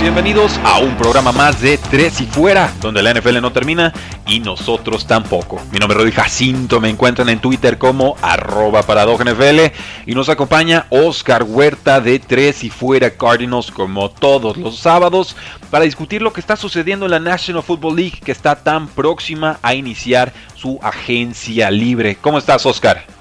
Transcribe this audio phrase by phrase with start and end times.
[0.00, 3.92] Bienvenidos a un programa más de Tres y Fuera, donde la NFL no termina
[4.26, 5.60] y nosotros tampoco.
[5.70, 9.60] Mi nombre es Rudy Jacinto, me encuentran en Twitter como arroba NFL
[10.06, 15.36] y nos acompaña Oscar Huerta de Tres y Fuera Cardinals como todos los sábados
[15.70, 19.58] para discutir lo que está sucediendo en la National Football League que está tan próxima
[19.60, 22.16] a iniciar su agencia libre.
[22.16, 23.19] ¿Cómo estás Oscar?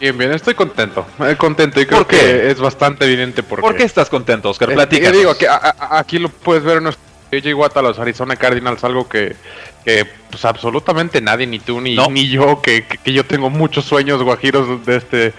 [0.00, 1.06] Bien, bien, estoy contento.
[1.20, 2.16] Eh, contento y creo ¿Por qué?
[2.18, 4.70] que es bastante evidente por, ¿Por qué estás contento, Oscar?
[4.70, 5.14] Eh, Platícanos.
[5.14, 7.02] eh, digo que a- a- aquí lo puedes ver en nuestro
[7.36, 9.34] AJ Watt a los Arizona Cardinals, algo que,
[9.84, 12.08] que, pues absolutamente nadie, ni tú ni, No.
[12.10, 15.32] ni yo, que, que- que yo tengo muchos sueños guajiros de este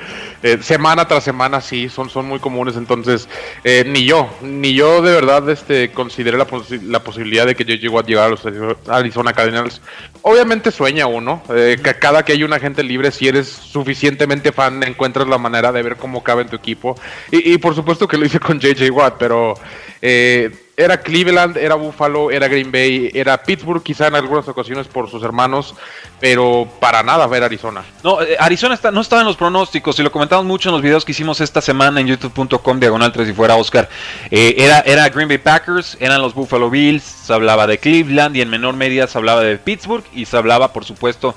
[0.44, 3.28] eh, semana tras semana, sí, son, son muy comunes, entonces
[3.64, 7.64] eh, ni yo, ni yo de verdad este, consideré la, posi- la posibilidad de que
[7.66, 8.42] JJ Watt llegara a los
[8.88, 9.82] Arizona Cardinals.
[10.22, 14.84] Obviamente sueña uno, eh, que cada que hay un agente libre, si eres suficientemente fan,
[14.84, 16.96] encuentras la manera de ver cómo cabe en tu equipo.
[17.32, 19.56] Y, y por supuesto que lo hice con JJ Watt, pero
[20.02, 25.10] eh, era Cleveland, era Buffalo, era Green Bay, era Pittsburgh quizá en algunas ocasiones por
[25.10, 25.74] sus hermanos,
[26.20, 27.84] pero para nada ver Arizona.
[28.04, 31.06] No, eh, Arizona no estaba en los pronósticos y lo comentamos mucho en los videos
[31.06, 33.88] que hicimos esta semana en youtube.com diagonal 3 y fuera Oscar.
[34.32, 38.42] Eh, era, era Green Bay Packers, eran los Buffalo Bills, se hablaba de Cleveland y
[38.42, 41.36] en menor medida se hablaba de Pittsburgh y se hablaba por supuesto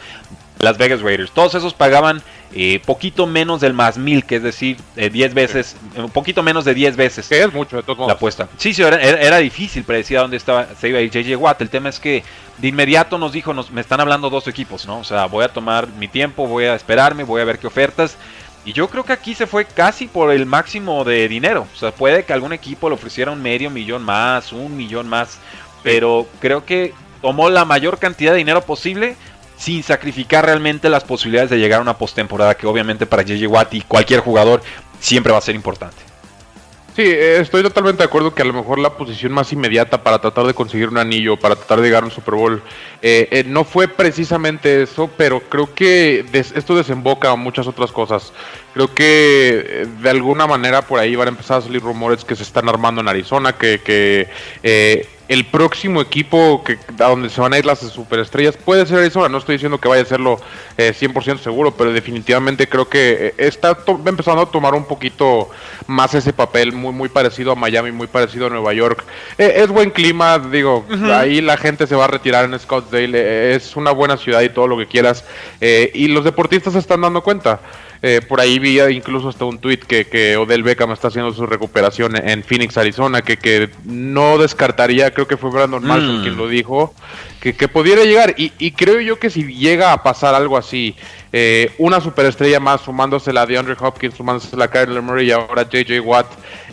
[0.61, 1.31] Las Vegas Raiders.
[1.31, 2.23] Todos esos pagaban
[2.55, 6.43] eh, poquito menos del más mil, que es decir, eh, 10 veces, eh, un poquito
[6.43, 8.17] menos de 10 veces Que es mucho de todos la modos.
[8.17, 8.49] apuesta.
[8.57, 11.37] Sí, sí, era, era- era difícil predecir a dónde estaba, se iba a ir JJ
[11.37, 11.61] Watt.
[11.61, 12.25] El tema es que
[12.57, 14.99] de inmediato nos dijo, nos, me están hablando dos equipos, ¿no?
[14.99, 18.17] O sea, voy a tomar mi tiempo, voy a esperarme, voy a ver qué ofertas.
[18.65, 21.67] Y yo creo que aquí se fue casi por el máximo de dinero.
[21.75, 25.39] O sea, puede que algún equipo le ofreciera un medio millón más, un millón más.
[25.83, 26.93] Pero creo que
[27.23, 29.17] tomó la mayor cantidad de dinero posible
[29.59, 33.75] sin sacrificar realmente las posibilidades de llegar a una postemporada que obviamente para JJ Watt
[33.75, 34.63] y cualquier jugador
[35.01, 36.09] siempre va a ser importante.
[36.99, 40.21] Sí, eh, estoy totalmente de acuerdo que a lo mejor la posición más inmediata para
[40.21, 42.61] tratar de conseguir un anillo, para tratar de a un Super Bowl,
[43.03, 48.33] eh, eh, no fue precisamente eso, pero creo que esto desemboca a muchas otras cosas.
[48.75, 52.35] Creo que eh, de alguna manera por ahí van a empezar a salir rumores que
[52.35, 54.29] se están armando en Arizona, que, que
[55.29, 59.29] el próximo equipo que, a donde se van a ir las superestrellas puede ser Arizona.
[59.29, 60.41] No estoy diciendo que vaya a serlo
[60.77, 65.51] eh, 100% seguro, pero definitivamente creo que eh, está empezando a tomar un poquito
[65.87, 69.05] más ese papel muy muy parecido a Miami, muy parecido a Nueva York.
[69.37, 73.55] Eh, es buen clima, digo, ahí la gente se va a retirar en Scottsdale, eh,
[73.55, 75.25] es una buena ciudad y todo lo que quieras.
[75.61, 77.61] eh, y los deportistas se están dando cuenta.
[78.01, 81.47] Eh, por ahí vi incluso hasta un tweet que, que Odell Beckham está haciendo su
[81.47, 86.23] recuperación en Phoenix, Arizona, que, que no descartaría, creo que fue Brandon Marshall Mm.
[86.23, 86.95] quien lo dijo,
[87.41, 88.35] que, que pudiera llegar.
[88.37, 90.95] Y, y creo yo que si llega a pasar algo así,
[91.33, 95.69] eh, una superestrella más, sumándose la de Andre Hopkins, sumándose la Kyler Murray y ahora
[95.69, 96.27] JJ Watt,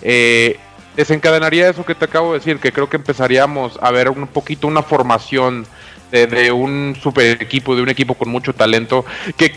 [0.03, 0.59] eh,
[0.95, 4.67] desencadenaría eso que te acabo de decir, que creo que empezaríamos a ver un poquito
[4.67, 5.65] una formación
[6.11, 9.05] de, de un super equipo, de un equipo con mucho talento,
[9.37, 9.53] que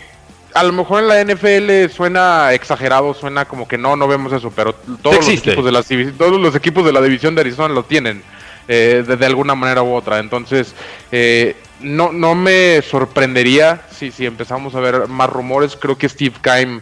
[0.55, 4.51] a lo mejor en la NFL suena exagerado, suena como que no, no vemos eso,
[4.51, 5.83] pero todos, los equipos, de la,
[6.17, 8.23] todos los equipos de la división de Arizona lo tienen.
[8.69, 10.19] Eh, de, de alguna manera u otra.
[10.19, 10.75] Entonces,
[11.11, 15.77] eh, no, no me sorprendería si, si empezamos a ver más rumores.
[15.77, 16.81] Creo que Steve Keim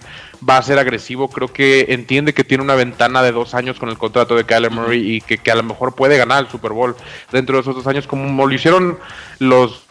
[0.48, 1.28] va a ser agresivo.
[1.28, 4.70] Creo que entiende que tiene una ventana de dos años con el contrato de Kyler
[4.70, 6.96] Murray y que, que a lo mejor puede ganar el Super Bowl
[7.32, 8.98] dentro de esos dos años, como lo hicieron
[9.38, 9.85] los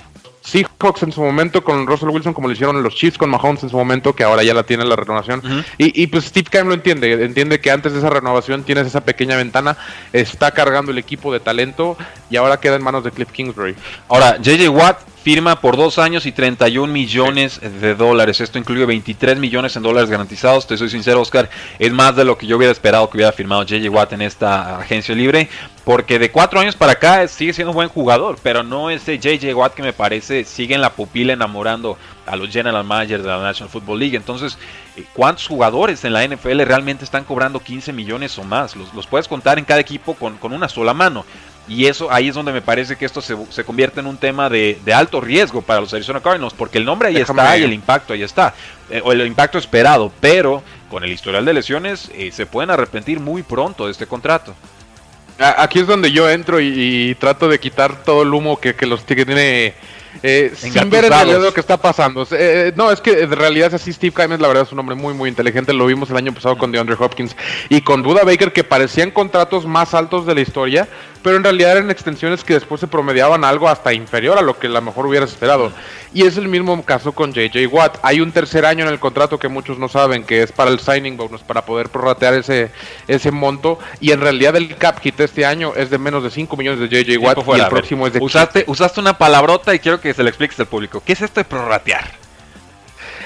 [0.46, 3.70] Seahawks en su momento con Russell Wilson, como lo hicieron los Chiefs con Mahomes en
[3.70, 5.42] su momento, que ahora ya la tiene la renovación.
[5.78, 9.02] Y, y, pues Steve Keim lo entiende, entiende que antes de esa renovación tienes esa
[9.02, 9.76] pequeña ventana,
[10.14, 11.98] está cargando el equipo de talento
[12.30, 13.76] y ahora queda en manos de Cliff Kingsbury.
[14.08, 18.42] Ahora, JJ Watt firma por dos años y 31 millones de dólares.
[18.42, 20.68] Esto incluye 23 millones en dólares garantizados.
[20.68, 21.50] Te soy sincero, Oscar,
[21.80, 24.78] es más de lo que yo hubiera esperado que hubiera firmado JJ Watt en esta
[24.78, 25.50] agencia libre.
[25.84, 29.56] Porque de cuatro años para acá sigue siendo un buen jugador, pero no ese JJ
[29.56, 31.98] Watt que me parece sigue en la pupila enamorando
[32.28, 34.18] a los general managers de la National Football League.
[34.18, 34.60] Entonces,
[34.96, 38.76] eh, ¿cuántos jugadores en la NFL realmente están cobrando 15 millones o más?
[38.76, 41.26] Los, puedes contar en cada equipo con, con una sola mano.
[41.68, 44.80] Y eso ahí es donde me parece que esto se, convierte en un tema de,
[44.94, 48.24] alto riesgo para los Arizona Cardinals, porque el nombre ahí está y el impacto ahí
[48.24, 48.54] está,
[48.90, 53.20] eh, o el impacto esperado, pero con el historial de lesiones eh, se pueden arrepentir
[53.20, 54.54] muy pronto de este contrato.
[55.38, 59.04] Aquí es donde yo entro y, trato de quitar todo el humo que, que los
[59.04, 59.74] tiene
[60.24, 62.28] eh, sin ver en realidad lo que está pasando.
[62.32, 63.94] Eh, no, es que en realidad es así.
[63.94, 65.74] Steve Kaimes, la verdad, es un hombre muy, muy inteligente.
[65.74, 67.36] Lo vimos el año pasado con DeAndre Hopkins
[67.70, 70.88] y con Duda Baker, que parecían contratos más altos de la historia,
[71.26, 74.68] pero en realidad eran extensiones que después se promediaban algo hasta inferior a lo que
[74.68, 75.72] a lo mejor hubieras esperado.
[76.14, 77.98] Y es el mismo caso con JJ Watt.
[78.04, 80.80] Hay un tercer año en el contrato que muchos no saben, que es para el
[80.80, 82.70] signing bonus, para poder prorratear ese,
[83.08, 83.80] ese monto.
[84.00, 87.04] Y en realidad el cap hit este año es de menos de 5 millones de
[87.04, 90.22] JJ Watt y el próximo es de usaste, usaste una palabrota y quiero que se
[90.22, 91.02] le expliques al público.
[91.04, 92.25] ¿Qué es esto de prorratear?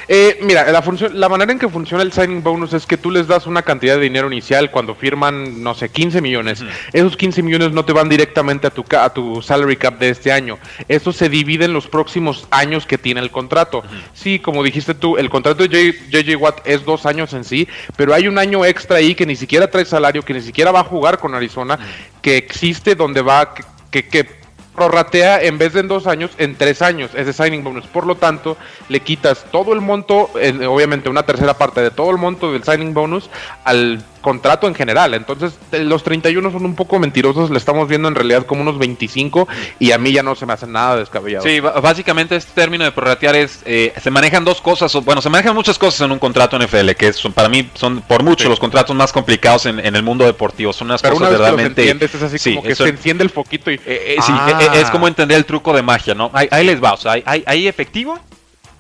[0.08, 0.84] Eh, mira, la,
[1.14, 3.96] la manera en que funciona el signing bonus es que tú les das una cantidad
[3.96, 6.64] de dinero inicial cuando firman, no sé, 15 millones.
[6.94, 10.32] Esos 15 millones no te van directamente a tu, a tu salary cap de este
[10.32, 10.58] año.
[10.88, 13.84] Eso se divide en los próximos años que tiene el contrato.
[14.14, 18.14] Sí, como dijiste tú, el contrato de JJ Watt es dos años en sí, pero
[18.14, 20.84] hay un año extra ahí que ni siquiera trae salario, que ni siquiera va a
[20.86, 21.78] jugar con Arizona,
[22.22, 23.54] que existe donde va,
[23.92, 24.39] que, que
[24.80, 27.86] prorratea en vez de en dos años, en tres años, ese signing bonus.
[27.86, 28.56] Por lo tanto,
[28.88, 30.30] le quitas todo el monto,
[30.68, 33.30] obviamente una tercera parte de todo el monto del signing bonus
[33.66, 35.14] al contrato en general.
[35.14, 39.48] Entonces, los 31 son un poco mentirosos, le estamos viendo en realidad como unos 25
[39.80, 41.44] y a mí ya no se me hace nada descabellado.
[41.44, 45.56] Sí, básicamente este término de prorratear es, eh, se manejan dos cosas, bueno, se manejan
[45.56, 48.96] muchas cosas en un contrato NFL, que son, para mí son por mucho los contratos
[48.96, 51.90] más complicados en, el mundo deportivo, son unas cosas verdaderamente...
[51.90, 53.76] es así como que se enciende el foquito y...
[53.76, 54.72] Eh, eh, sí, ah.
[54.76, 56.32] es como entender el truco de magia, ¿no?
[56.34, 58.20] Ahí, les va, o sea, hay, hay efectivo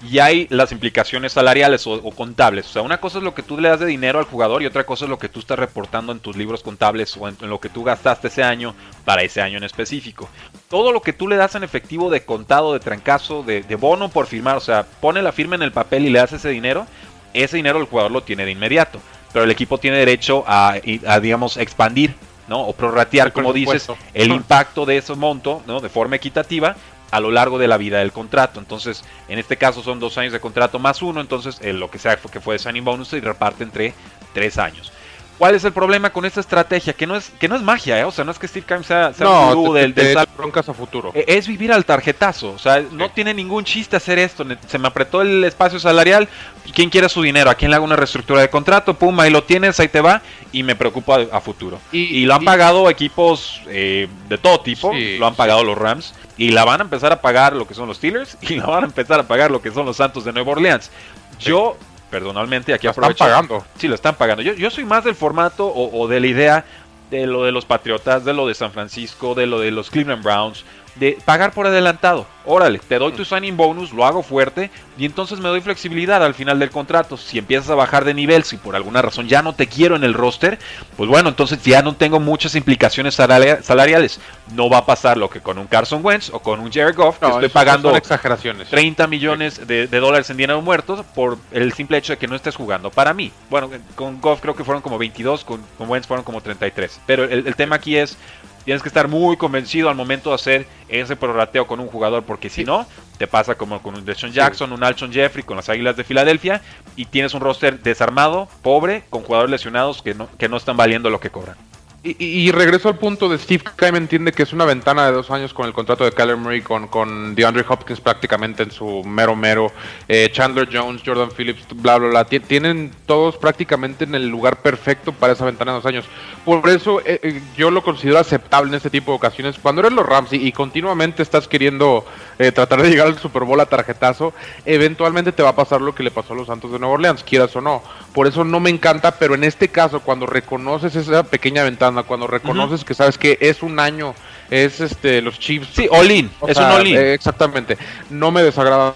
[0.01, 2.67] y hay las implicaciones salariales o, contables.
[2.67, 4.65] O sea, una cosa es lo que tú le das de dinero al jugador y
[4.65, 7.59] otra cosa es lo que tú estás reportando en tus libros contables o en, lo
[7.59, 10.29] que tú gastaste ese año para ese año en específico.
[10.69, 14.27] Todo lo que tú le das en efectivo de contado, de trancazo, de, bono por
[14.27, 16.87] firmar, o sea, pone la firma en el papel y le das ese dinero,
[17.33, 18.99] ese dinero el jugador lo tiene de inmediato.
[19.33, 20.75] Pero el equipo tiene derecho a,
[21.07, 22.15] a digamos, expandir
[22.47, 22.61] ¿no?
[22.61, 25.79] O prorratear, como dices, el impacto de ese monto, ¿no?
[25.79, 26.75] De forma equitativa
[27.11, 28.59] a lo largo de la vida del contrato.
[28.59, 32.17] Entonces, en este caso son dos años de contrato más uno, entonces lo que sea
[32.17, 33.93] que fue de signing bonus se reparte entre
[34.33, 34.91] tres años.
[35.39, 36.91] ¿Cuál es el problema con esta estrategia?
[36.91, 38.03] Que no es, que no es magia, ¿eh?
[38.03, 41.11] O sea, no es que Steve Keim sea, sea no, del, del broncas a futuro.
[41.15, 42.51] E, es vivir al tarjetazo.
[42.51, 44.45] O sea, no tiene ningún chiste hacer esto.
[44.67, 46.27] Se me apretó el espacio salarial.
[46.75, 47.49] ¿Quién quiere su dinero?
[47.49, 48.95] ¿A quién le hago una reestructura de contrato?
[48.95, 50.21] Pum, ahí lo tienes, ahí te va.
[50.51, 51.79] Y me preocupa a, futuro.
[51.93, 54.91] Y, lo han pagado equipos eh, de todo tipo.
[54.93, 56.15] lo han pagado los Rams.
[56.39, 58.37] Y la van a empezar a pagar lo que son los Steelers.
[58.41, 60.89] Y la van a empezar a pagar lo que son los Santos de Nueva Orleans.
[61.37, 61.77] Yo
[62.09, 63.11] personalmente aquí aprovecho.
[63.11, 63.65] están pagando.
[63.77, 64.41] Sí, lo están pagando.
[64.41, 66.65] Yo, yo soy más del formato o, o, de la idea
[67.11, 70.23] de lo de los Patriotas, de lo de San Francisco, de lo de los Cleveland
[70.23, 70.63] Browns,
[70.99, 72.27] de pagar por adelantado.
[72.45, 76.33] Órale, te doy tu signing bonus, lo hago fuerte y entonces me doy flexibilidad al
[76.33, 77.15] final del contrato.
[77.15, 80.03] Si empiezas a bajar de nivel, si por alguna razón ya no te quiero en
[80.03, 80.57] el roster,
[80.97, 84.19] pues bueno, entonces ya no tengo muchas implicaciones salariales.
[84.53, 87.19] No va a pasar lo que con un Carson Wentz o con un Jared Goff,
[87.19, 88.69] que estoy pagando exageraciones.
[88.69, 92.55] 30 millones de, dólares en dinero muertos por el simple hecho de que no estés
[92.55, 93.31] jugando para mí.
[93.49, 97.01] Bueno, con Goff creo que fueron como 22, con, Wentz fueron como 33.
[97.05, 98.17] Pero el tema aquí es
[98.65, 102.49] tienes que estar muy convencido al momento de hacer ese prorrateo con un jugador, porque
[102.49, 102.85] si no,
[103.17, 106.61] te pasa como con un Deshaun Jackson, un Alshon Jeffrey con las Águilas de Filadelfia,
[106.95, 111.09] y tienes un roster desarmado, pobre, con jugadores lesionados que no, que no están valiendo
[111.09, 111.68] lo que cobran.
[112.01, 115.53] Y, regreso al punto de Steve Keim entiende que es una ventana de dos años
[115.53, 119.69] con el contrato de Kyler Murray, con, con DeAndre Hopkins prácticamente en su mero mero,
[120.07, 122.23] eh, Chandler Jones, Jordan Phillips, bla, bla, bla.
[122.23, 126.05] Tienen todos prácticamente en el lugar perfecto para esa ventana de dos años.
[126.45, 129.57] Por eso eh, eh, yo lo considero aceptable en este tipo de ocasiones.
[129.61, 132.05] Cuando eres los Rams y, continuamente estás queriendo
[132.37, 134.33] tratar de llegar al Super Bowl a tarjetazo,
[134.65, 137.25] eventualmente te va a pasar lo que le pasó a los Santos de Nueva Orleans,
[137.25, 137.83] quieras o no.
[138.13, 142.27] Por eso no me encanta, pero en este caso, cuando reconoces esa pequeña ventana, cuando
[142.27, 144.13] reconoces que sabes que es un año,
[144.49, 145.69] es este los Chiefs.
[145.73, 147.77] Sí, all es un all exactamente.
[148.09, 148.93] No me desagrada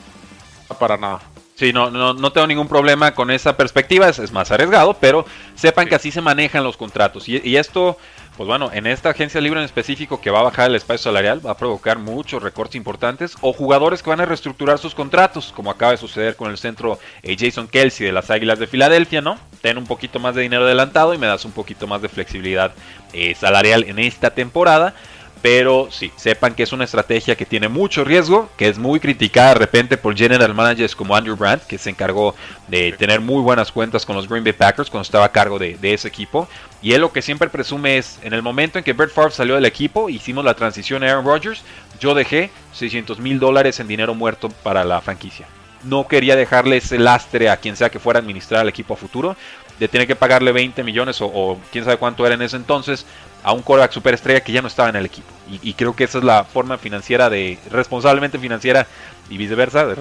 [0.79, 1.21] para nada.
[1.55, 5.25] Sí, no, no, no tengo ningún problema con esa perspectiva, es, es más arriesgado, pero
[5.53, 7.29] sepan que así se manejan los contratos.
[7.29, 7.95] Y, y, esto,
[8.35, 11.45] pues bueno, en esta agencia libre en específico que va a bajar el espacio salarial,
[11.45, 15.69] va a provocar muchos recortes importantes o jugadores que van a reestructurar sus contratos, como
[15.69, 19.37] acaba de suceder con el centro eh, Jason Kelsey de las Águilas de Filadelfia, ¿no?
[19.61, 22.73] Ten un poquito más de dinero adelantado y me das un poquito más de flexibilidad
[23.13, 24.95] eh, salarial en esta temporada.
[25.43, 29.49] Pero sí, sepan que es una estrategia que tiene mucho riesgo, que es muy criticada
[29.49, 32.33] de repente por general managers como Andrew Brandt, que se encargó
[32.69, 35.77] de tener muy buenas cuentas con los Green Bay Packers cuando estaba a cargo de,
[35.77, 36.47] de ese equipo.
[36.81, 39.55] Y él lo que siempre presume es, en el momento en que Brett Favre salió
[39.55, 41.61] del equipo, hicimos la transición a Aaron Rodgers,
[41.99, 45.45] yo dejé 600 mil dólares en dinero muerto para la franquicia.
[45.83, 48.97] No quería dejarle ese lastre a quien sea que fuera a administrar al equipo a
[48.97, 49.35] futuro,
[49.77, 53.05] de tener que pagarle 20 millones o, o quién sabe cuánto era en ese entonces
[53.43, 55.27] a un quarterback superestrella que ya no estaba en el equipo.
[55.49, 58.87] Y, y, creo que esa es la forma financiera de, responsablemente financiera
[59.29, 59.95] y viceversa, de,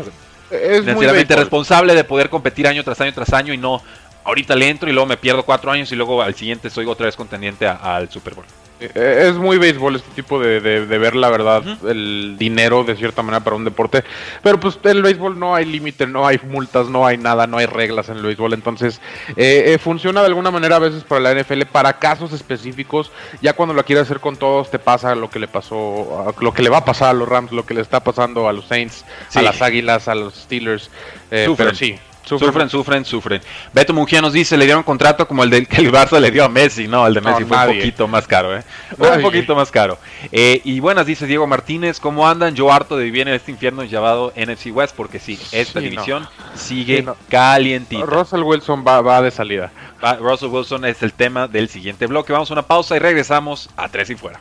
[0.50, 3.82] Es financieramente responsable de poder competir año tras año tras año y no
[4.25, 7.06] ahorita le entro y luego me pierdo cuatro años y luego al siguiente soy otra
[7.06, 8.46] vez contendiente al Super Bowl.
[8.81, 12.97] Eh, Es muy béisbol este tipo de, de- de ver la verdad, el dinero de
[12.97, 14.02] cierta manera para un deporte.
[14.43, 17.67] Pero pues el béisbol no hay límite, no hay multas, no hay nada, no hay
[17.67, 18.55] reglas en el béisbol.
[18.55, 19.00] Entonces
[19.37, 23.12] eh, eh, funciona de alguna manera a veces para la NFL, para casos específicos.
[23.41, 26.62] Ya cuando lo quieres hacer con todos te pasa lo que le pasó, lo que
[26.62, 29.05] le va a pasar a los Rams, lo que le está pasando a los Saints,
[29.29, 29.38] Sí.
[29.38, 30.91] a las Águilas, a los Steelers.
[31.31, 31.97] Eh, pero sí.
[32.25, 33.43] Sufren, sufren, sufren.
[33.73, 36.45] Beto Munguía nos dice, le dieron contrato como el del que el Barça le dio
[36.45, 36.87] a Messi.
[36.87, 37.73] No, el de No, Messi fue nadie.
[37.75, 38.62] un poquito más caro, ¿eh?
[38.97, 39.99] Fue un poquito más caro.
[40.31, 42.55] Eh, y buenas, dice Diego Martínez, ¿cómo andan?
[42.55, 45.91] Yo harto de vivir en este infierno llamado NFC West, porque sí, esta Sí, no.
[45.91, 47.17] división sigue Sí, no.
[47.29, 48.05] calientita.
[48.07, 49.73] Russell Wilson va, va de salida.
[50.21, 52.33] Russell Wilson es el tema del siguiente bloque.
[52.33, 54.41] Vamos a una pausa y regresamos a Tres y Fuera.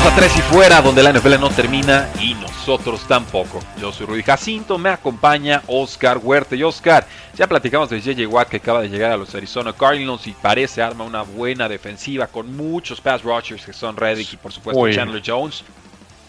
[0.00, 3.60] Regresamos a Tres y Fuera, donde la NFL no termina y nosotros tampoco.
[3.78, 6.56] Yo soy Rudy Jacinto, me acompaña Oscar Huerta.
[6.56, 10.26] Y Oscar, ya platicamos de JJ Watt que acaba de llegar a los Arizona Cardinals
[10.26, 14.52] y parece arma una buena defensiva con muchos pass rushers que son Reddick y por
[14.52, 14.94] supuesto Uy.
[14.94, 15.64] Chandler Jones.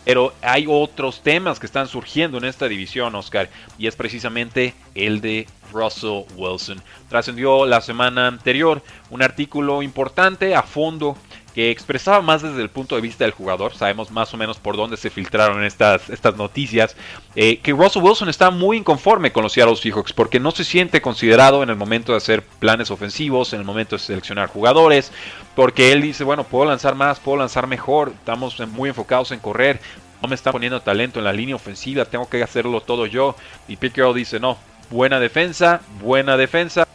[0.03, 5.21] Pero hay otros temas que están surgiendo en esta división, Oscar, y es precisamente el
[5.21, 6.81] de Russell Wilson.
[7.07, 11.15] Trascendió la semana anterior un artículo importante a fondo
[11.53, 13.73] que expresaba más desde el punto de vista del jugador.
[13.73, 16.95] Sabemos más o menos por dónde se filtraron estas, estas noticias.
[17.35, 21.01] eh, que Russell Wilson está muy inconforme con los Seattle Seahawks porque no se siente
[21.01, 25.11] considerado en el momento de hacer planes ofensivos, en el momento de seleccionar jugadores.
[25.55, 28.13] Porque él dice, bueno, puedo lanzar más, puedo lanzar mejor.
[28.17, 29.79] Estamos muy enfocados en correr.
[30.21, 33.35] No me está poniendo talento en la línea ofensiva, tengo que hacerlo todo yo.
[33.67, 34.57] Y Carroll dice, no,
[34.91, 36.87] buena defensa, buena defensa,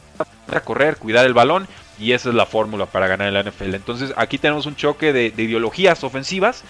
[0.48, 1.66] a correr, cuidar el balón
[1.98, 3.74] y esa es la fórmula para ganar en la NFL.
[3.74, 6.62] Entonces aquí tenemos un choque de, de ideologías ofensivas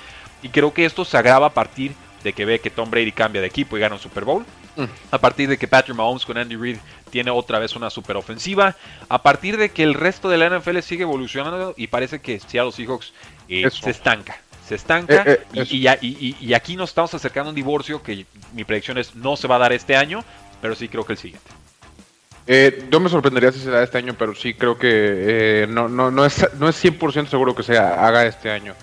[0.42, 1.92] y creo que esto se agrava a partir
[2.22, 4.44] de que ve que Tom Brady cambia de equipo y gana un Super Bowl.
[4.76, 4.84] Mm.
[5.10, 6.76] A partir de que Patrick Mahomes con Andy Reid
[7.10, 8.76] tiene otra vez una super ofensiva.
[9.08, 12.72] A partir de que el resto de la NFL sigue evolucionando y parece que Seattle
[12.72, 13.12] Seahawks
[13.48, 14.36] eh, se estanca.
[14.68, 15.66] Se estanca Eh, eh,
[16.02, 19.46] y- y aquí nos estamos acercando a un divorcio que mi predicción es no se
[19.48, 20.24] va a dar este año,
[20.60, 21.48] pero sí creo que el siguiente.
[22.46, 25.88] Eh, yo me sorprendería si se da este año, pero sí creo que eh, no,
[25.88, 28.74] no, no, es, no es 100% seguro que se haga este año.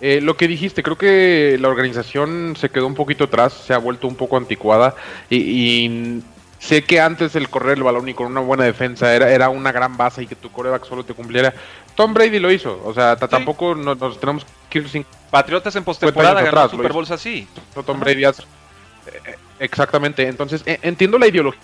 [0.00, 3.78] Eh, lo que dijiste, creo que la organización se quedó un poquito atrás, se ha
[3.78, 4.96] vuelto un poco anticuada
[5.30, 6.22] y, y
[6.58, 9.70] sé que antes el correr el balón y con una buena defensa era, era una
[9.70, 11.54] gran base y que tu coreback solo te cumpliera.
[11.94, 13.26] Tom Brady lo hizo, o sea, Sí.
[13.30, 16.92] tampoco nos, nos tenemos que ir sin Patriotas en postemporada atrás, lo Super.
[16.92, 17.46] Bowls así.
[17.86, 18.42] Tom Brady hace-
[19.06, 21.60] eh, Exactamente, entonces eh, entiendo la ideología.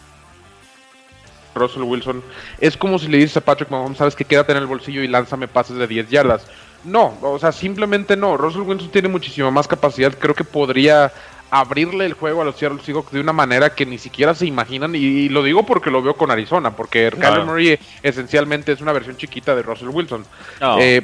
[1.59, 2.23] Russell Wilson
[2.61, 5.09] es como si le dices a Patrick Mahomes, sabes que quédate en el bolsillo y
[5.09, 6.47] lánzame pases de 10 yardas.
[6.85, 8.37] No, o sea, simplemente no.
[8.37, 10.15] Russell Wilson tiene muchísima más capacidad.
[10.17, 11.12] Creo que podría
[11.50, 14.95] abrirle el juego a los Seattle Seahawks de una manera que ni siquiera se imaginan.
[14.95, 17.35] Y, y lo digo porque lo veo con Arizona, porque Claro.
[17.35, 20.25] Kyler Murray esencialmente es una versión chiquita de Russell Wilson.
[20.61, 20.79] No.
[20.79, 21.03] Eh,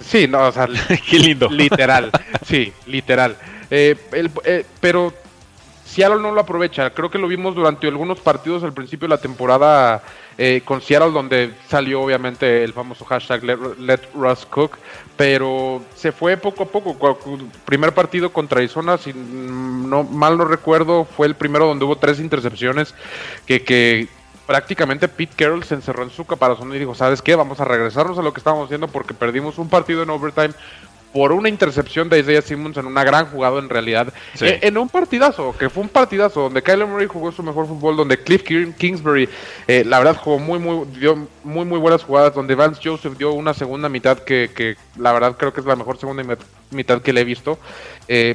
[0.00, 0.68] sí, no, o sea,
[1.08, 1.48] Qué lindo.
[1.48, 2.10] Literal,
[2.46, 3.36] sí, literal.
[3.70, 5.12] Eh, el- eh, pero
[5.84, 6.90] Seattle no lo aprovecha.
[6.90, 10.02] Creo que lo vimos durante algunos partidos al principio de la temporada
[10.38, 13.44] eh, con Seattle, donde salió obviamente el famoso hashtag
[13.78, 14.78] Let, Russ Cook,
[15.16, 16.96] pero se fue poco a poco.
[17.64, 22.18] Primer partido contra Arizona, si no mal no recuerdo, fue el primero donde hubo tres
[22.18, 22.94] intercepciones
[23.46, 24.08] que, que
[24.46, 27.34] prácticamente Pete Carroll se encerró en su caparazón y dijo, ¿sabes qué?
[27.34, 30.54] Vamos a regresarnos a lo que estábamos haciendo porque perdimos un partido en overtime
[31.14, 34.12] por una intercepción de Isaiah Simmons en una gran jugada en realidad.
[34.40, 37.96] Eh, en un partidazo, que fue un partidazo donde Kyler Murray jugó su mejor fútbol,
[37.96, 39.28] donde Cliff Kingsbury,
[39.68, 43.32] eh, la verdad, jugó muy, muy, dio muy, muy buenas jugadas, donde Vance Joseph dio
[43.32, 46.36] una segunda mitad que, que la verdad creo que es la mejor segunda
[46.72, 47.60] mitad que le he visto.
[48.08, 48.34] Eh,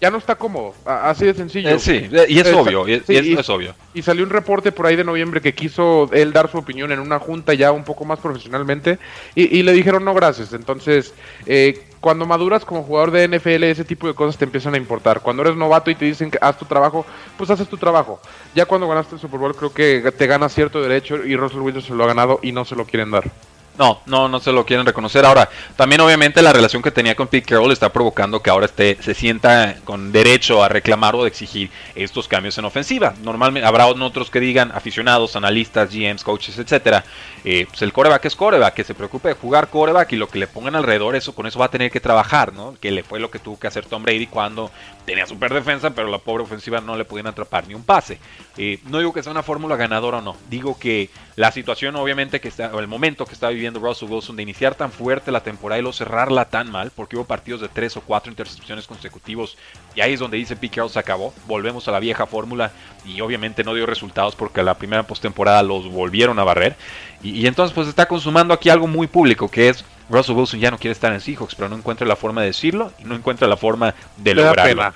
[0.00, 1.68] ya no está cómodo, así de sencillo.
[1.68, 3.74] Eh, sí, y es obvio, y, es obvio.
[3.92, 7.00] Y salió un reporte por ahí de noviembre que quiso él dar su opinión en
[7.00, 8.98] una junta ya un poco más profesionalmente
[9.34, 10.54] y, le dijeron no gracias.
[10.54, 11.12] Entonces,
[11.44, 15.20] eh, cuando maduras como jugador de NFL, ese tipo de cosas te empiezan a importar.
[15.20, 17.04] Cuando eres novato y te dicen que haz tu trabajo,
[17.36, 18.20] pues haces tu trabajo.
[18.54, 21.82] Ya cuando ganaste el Super Bowl creo que te ganas cierto derecho y Russell Wilson
[21.82, 23.30] se lo ha ganado y no se lo quieren dar.
[23.78, 25.24] No, no, no se lo quieren reconocer.
[25.24, 28.98] Ahora, también obviamente la relación que tenía con Pete Carroll está provocando que ahora esté,
[29.00, 33.14] se sienta con derecho a reclamar o de exigir estos cambios en ofensiva.
[33.22, 37.04] Normalmente habrá otros que digan, aficionados, analistas, GMs, coaches, etcétera,
[37.44, 40.38] eh, pues el coreback es coreback, que se preocupe de jugar coreback y lo que
[40.38, 42.74] le pongan alrededor, eso con eso va a tener que trabajar, ¿no?
[42.80, 44.70] Que le fue lo que tuvo que hacer Tom Brady cuando
[45.04, 48.18] tenía super defensa, pero la pobre ofensiva no le podían atrapar ni un pase.
[48.56, 51.10] Eh, no digo que sea una fórmula ganadora o no, digo que
[51.40, 54.74] la situación obviamente que está, o el momento que está viviendo Russell Wilson de iniciar
[54.74, 58.02] tan fuerte la temporada y luego cerrarla tan mal, porque hubo partidos de tres o
[58.02, 59.56] cuatro intercepciones consecutivos,
[59.94, 62.72] y ahí es donde dice Pete Carroll se acabó, volvemos a la vieja fórmula,
[63.06, 66.76] y obviamente no dio resultados porque la primera postemporada los volvieron a barrer.
[67.22, 70.76] Y, entonces pues está consumando aquí algo muy público, que es Russell Wilson ya no
[70.76, 73.56] quiere estar en Seahawks, pero no encuentra la forma de decirlo y no encuentra la
[73.56, 74.92] forma de lograrlo.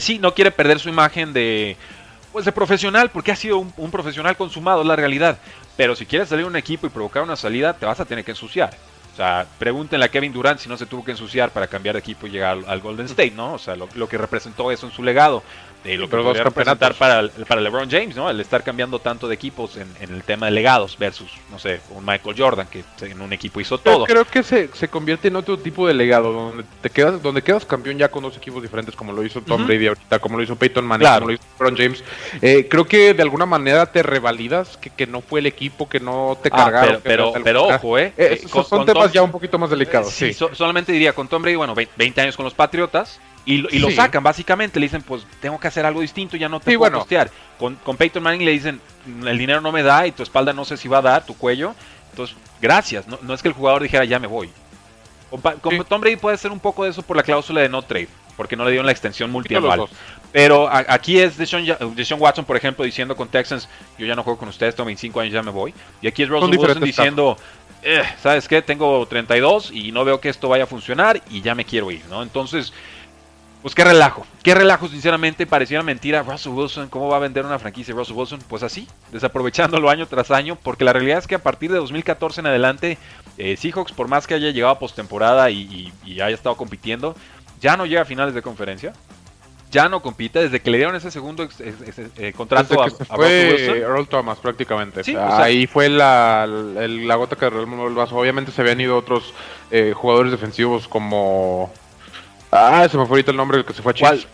[0.00, 1.78] sí, no quiere perder su imagen de
[2.32, 5.38] pues de profesional, porque ha sido un, profesional consumado, es la realidad.
[5.76, 8.32] Pero si quieres salir un equipo y provocar una salida, te vas a tener que
[8.32, 8.70] ensuciar.
[9.12, 11.98] O sea, pregúntenle a Kevin Durant si no se tuvo que ensuciar para cambiar de
[12.00, 13.54] equipo y llegar al, Golden State, ¿no?
[13.54, 15.42] O sea, lo, que representó eso en su legado
[15.84, 18.30] de lo que podría representar para, para LeBron James, ¿no?
[18.30, 22.04] El estar cambiando tanto de equipos en, el tema de legados versus, no sé, un
[22.04, 24.04] Michael Jordan que en un equipo hizo todo.
[24.04, 27.66] creo que se, se convierte en otro tipo de legado, donde te quedas, donde quedas
[27.66, 30.56] campeón ya con dos equipos diferentes, como lo hizo Tom Brady ahorita, como lo hizo
[30.56, 32.04] Peyton Manning, como lo hizo LeBron James.
[32.40, 35.98] Eh, creo que de alguna manera te revalidas que, que no fue el equipo, que
[35.98, 37.00] no te ah, cargaron.
[37.02, 38.12] pero, pero, ojo, ¿eh?
[38.16, 40.12] eh, eh son temas ya un poquito más delicados.
[40.12, 44.22] sí, solamente diría con Tom Brady, bueno, 20 años con los Patriotas y, lo sacan,
[44.22, 44.78] básicamente.
[44.78, 47.30] Le dicen, pues tengo que hacer algo distinto, ya no te puedo costear.
[47.58, 48.80] Con, con Peyton Manning le dicen,
[49.26, 51.36] el dinero no me da y tu espalda no sé si va a dar, tu
[51.36, 51.74] cuello.
[52.10, 53.06] Entonces, gracias.
[53.06, 54.50] No, es que el jugador dijera, ya me voy.
[55.60, 58.08] Con, Tom Brady puede ser un poco de eso por la cláusula de no trade,
[58.36, 59.88] porque no le dieron la extensión multianual.
[60.30, 61.66] Pero aquí es Deshaun,
[62.18, 65.32] Watson, por ejemplo, diciendo con Texans, yo ya no juego con ustedes, tengo 25 años,
[65.32, 65.74] ya me voy.
[66.00, 67.36] Y aquí es Russell Wilson diciendo,
[67.82, 68.62] eh, ¿sabes qué?
[68.62, 72.04] Tengo 32 y no veo que esto vaya a funcionar y ya me quiero ir,
[72.06, 72.22] ¿no?
[72.22, 72.72] Entonces,
[73.62, 76.22] pues qué relajo, qué relajo, sinceramente, pareciera mentira.
[76.22, 78.40] Russell Wilson, ¿cómo va a vender una franquicia Russell Wilson?
[78.48, 82.40] Pues así, desaprovechándolo año tras año, porque la realidad es que a partir de 2014
[82.40, 82.98] en adelante,
[83.38, 87.14] eh, Seahawks, por más que haya llegado a postemporada y, haya estado compitiendo,
[87.60, 88.94] ya no llega a finales de conferencia.
[89.72, 93.76] Ya no compite desde que le dieron ese segundo eh, contrato a, fue Wilson.
[93.78, 95.02] Earl Thomas prácticamente.
[95.18, 98.16] ahí fue la, la, gota que derramó el vaso.
[98.16, 99.34] Obviamente se habían ido otros
[99.70, 101.72] eh, jugadores defensivos como
[102.54, 104.26] Ah, se me fue ahorita el nombre del que se fue a Chiefs.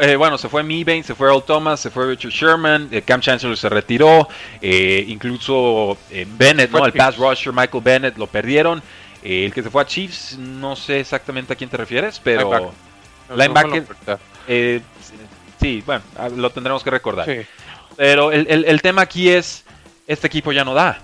[0.00, 3.20] Eh, bueno, se fue Meebane, se fue Earl Thomas, se fue Richard Sherman, eh, Cam
[3.20, 4.26] Chancellor se retiró,
[4.62, 5.98] eh, incluso
[6.38, 6.86] Bennett, ¿no?
[6.86, 8.82] El pass rusher Michael Bennett lo perdieron.
[9.22, 12.72] el que se fue a Chiefs, no sé exactamente a quién te refieres, pero
[13.36, 13.84] linebacker.
[14.46, 17.28] Sí, bueno, ah, lo tendremos que recordar.
[17.96, 19.64] Pero el tema aquí es,
[20.06, 21.00] este equipo ya no da.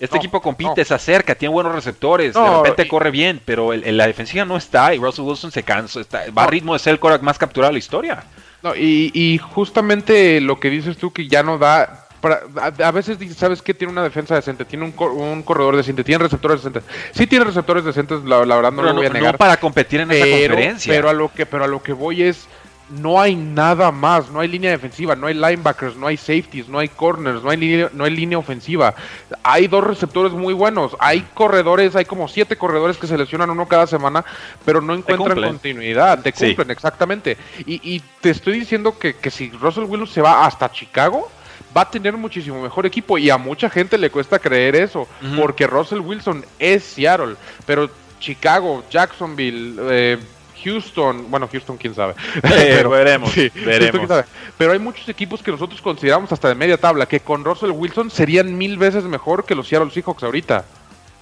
[0.00, 4.06] Este equipo compite, se acerca, tiene buenos receptores, de repente corre bien, pero el, la
[4.06, 6.98] defensiva no está y Russell Wilson se cansa, está, va a ritmo de ser el
[6.98, 8.24] coreback más capturado de la historia.
[8.62, 13.62] No, y, justamente lo que dices tú que ya no da, a, veces dices, ¿sabes
[13.62, 13.74] qué?
[13.74, 16.84] Tiene una defensa decente, tiene un, corredor decente, tiene receptores decentes.
[17.12, 19.32] Sí tiene receptores decentes, la, verdad no lo voy a negar.
[19.34, 20.92] No para competir en esa conferencia.
[20.92, 22.46] Pero a lo que, pero a lo que voy es
[22.90, 26.78] no hay nada más, no hay línea defensiva, no hay linebackers, no hay safeties, no
[26.78, 28.94] hay corners, no hay línea, no hay línea ofensiva.
[29.42, 33.86] Hay dos receptores muy buenos, hay corredores, hay como siete corredores que seleccionan uno cada
[33.86, 34.24] semana,
[34.64, 37.36] pero no encuentran continuidad, te cumplen exactamente.
[37.66, 41.30] Y, te estoy diciendo que, si Russell Wilson se va hasta Chicago,
[41.76, 45.66] va a tener muchísimo mejor equipo y a mucha gente le cuesta creer eso, porque
[45.66, 50.18] Russell Wilson es Seattle, pero Chicago, Jacksonville, eh,
[50.64, 52.14] Houston, bueno, Houston quién sabe.
[52.42, 54.24] pero, veremos, veremos.
[54.56, 58.10] Pero hay muchos equipos que nosotros consideramos hasta de media tabla, que con Russell Wilson
[58.10, 60.64] serían mil veces mejor que los Seattle Seahawks ahorita.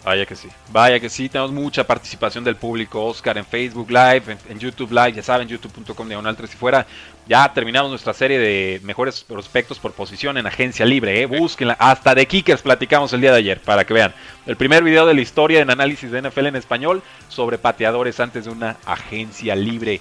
[0.04, 4.36] Vaya que sí, vaya que sí, tenemos mucha participación del público, Oscar, en Facebook Live,
[4.48, 6.86] en, YouTube Live, ya saben, youtube.com diagonal 3 y fuera.
[7.28, 11.26] Ya terminamos nuestra serie de mejores prospectos por posición en agencia libre, ¿eh?
[11.26, 11.76] búsquenla.
[11.78, 14.12] Hasta de Kickers platicamos el día de ayer, para que vean.
[14.44, 18.46] El primer video de la historia en análisis de NFL en español sobre pateadores antes
[18.46, 20.00] de una agencia libre.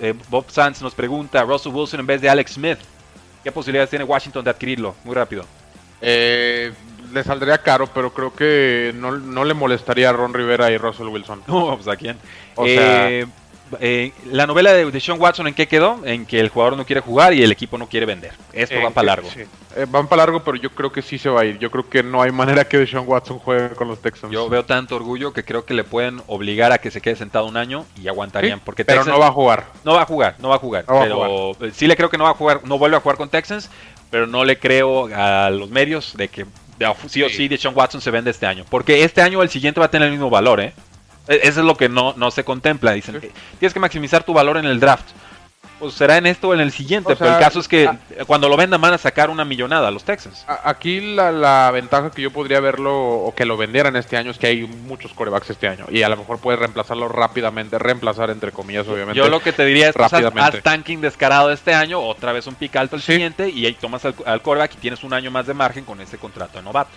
[0.00, 2.78] Eh, Bob Sands nos pregunta, Russell Wilson en vez de Alex Smith,
[3.42, 4.94] ¿qué posibilidades tiene Washington de adquirirlo?
[5.04, 5.46] Muy rápido.
[6.02, 6.72] Eh,
[7.16, 11.42] le saldría caro, pero creo que no, le molestaría a Ron Rivera y Russell Wilson.
[11.56, 12.18] No, pues a quién.
[12.64, 13.24] Eh,
[13.80, 16.00] eh, la novela de, Sean Watson, ¿en qué quedó?
[16.04, 18.32] En que el jugador no quiere jugar y el equipo no quiere vender.
[18.52, 19.28] Esto va para largo.
[19.34, 21.58] Eh, van para largo, pero yo creo que sí se va a ir.
[21.58, 24.32] Yo creo que no hay manera que Sean Watson juegue con los Texans.
[24.32, 27.46] Yo veo tanto orgullo que creo que le pueden obligar a que se quede sentado
[27.46, 28.60] un año y aguantarían.
[28.60, 29.66] porque pero no va a jugar.
[29.84, 30.84] No va a jugar, no va a jugar.
[30.86, 33.70] pero sí le creo que no va a jugar, no vuelve a jugar con Texans,
[34.10, 36.46] pero no le creo a los medios de que
[37.08, 38.64] sí o sí, de Sean Watson se vende este año.
[38.68, 40.72] Porque este año o el siguiente va a tener el mismo valor, ¿eh?
[41.28, 42.92] E, eso es lo que no, no se contempla.
[42.92, 43.20] Dicen,
[43.58, 45.06] tienes que maximizar tu valor en el draft
[45.78, 47.14] pues será en esto o en el siguiente.
[47.16, 49.90] pero el caso es que ah, cuando lo vendan van a sacar una millonada a
[49.90, 50.44] los Texans.
[50.64, 54.46] Aquí la, ventaja que yo podría verlo o que lo vendieran este año es que
[54.46, 58.86] hay muchos corebacks este año y a lo mejor puedes reemplazarlo rápidamente, reemplazar entre comillas,
[58.88, 59.18] obviamente.
[59.18, 62.76] Yo lo que te diría es haz, tanking descarado este año, otra vez un pick
[62.76, 65.54] alto el siguiente y ahí tomas al, al coreback y tienes un año más de
[65.54, 66.90] margen con ese contrato de novato.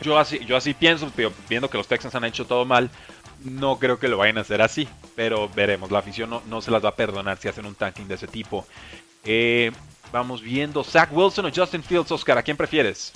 [0.00, 1.10] Yo así, yo así pienso,
[1.48, 2.90] viendo que los Texans han hecho todo mal,
[3.44, 5.90] no creo que lo vayan a hacer así, pero veremos.
[5.90, 8.66] La afición no, se las va a perdonar si hacen un tanking de ese tipo.
[9.24, 9.70] Eh,
[10.12, 10.82] vamos viendo.
[10.82, 13.12] Zach Wilson o Justin Fields, Oscar, ¿a quién prefieres?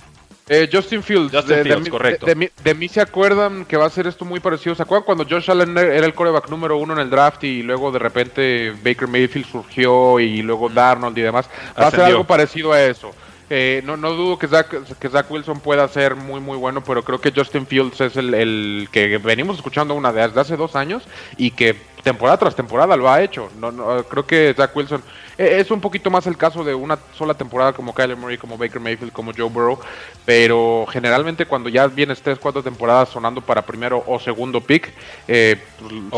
[0.48, 1.32] Eh, Justin Fields.
[1.32, 2.26] Justin Fields, correcto.
[2.26, 4.74] De, mí se acuerdan que va a ser esto muy parecido.
[4.74, 7.90] ¿Se acuerdan cuando Josh Allen era el coreback número uno en el draft y luego
[7.92, 11.50] de repente Baker Mayfield surgió y luego Darnold y demás?
[11.78, 13.14] Va a ser algo parecido a eso.
[13.50, 17.02] Eh, no, no dudo que Zach, que Zach Wilson pueda ser muy muy bueno, pero
[17.02, 21.04] creo que Justin Fields es el, que venimos escuchando una de hace dos años
[21.38, 23.48] y que temporada tras temporada lo ha hecho.
[23.58, 25.02] No, no, creo que Zach Wilson
[25.38, 28.58] e, es un poquito más el caso de una sola temporada como Kyler Murray, como
[28.58, 29.78] Baker Mayfield, como Joe Burrow,
[30.26, 34.92] pero generalmente cuando ya vienes tres, cuatro temporadas sonando para primero o segundo pick,
[35.26, 35.58] eh,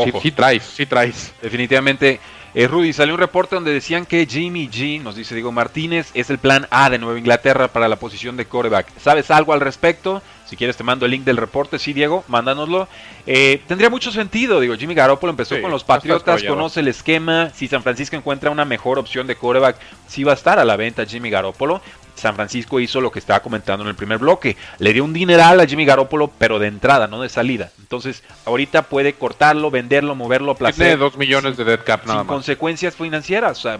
[0.03, 1.33] sí, sí traes, sí traes.
[1.41, 2.19] Definitivamente
[2.53, 6.29] eh, Rudy, salió un reporte donde decían que Jimmy G, nos dice Diego Martínez, es
[6.29, 8.87] el plan A de Nueva Inglaterra para la posición de coreback.
[8.99, 10.21] ¿Sabes algo al respecto?
[10.51, 12.89] Si quieres te mando el link del reporte, sí Diego, mándanoslo.
[13.25, 17.69] Eh, tendría mucho sentido, digo, Jimmy Garoppolo empezó con los Patriotas, conoce el esquema, si
[17.69, 21.05] San Francisco encuentra una mejor opción de coreback, sí va a estar a la venta
[21.05, 21.79] Jimmy Garoppolo.
[22.15, 24.57] San Francisco hizo lo que estaba comentando en el primer bloque.
[24.79, 27.71] Le dio un dineral a Jimmy Garoppolo, pero de entrada, no de salida.
[27.79, 30.85] Entonces, ahorita puede cortarlo, venderlo, moverlo, placer.
[30.85, 33.57] Tiene dos millones de dead cap nada Sin consecuencias financieras.
[33.59, 33.79] O sea,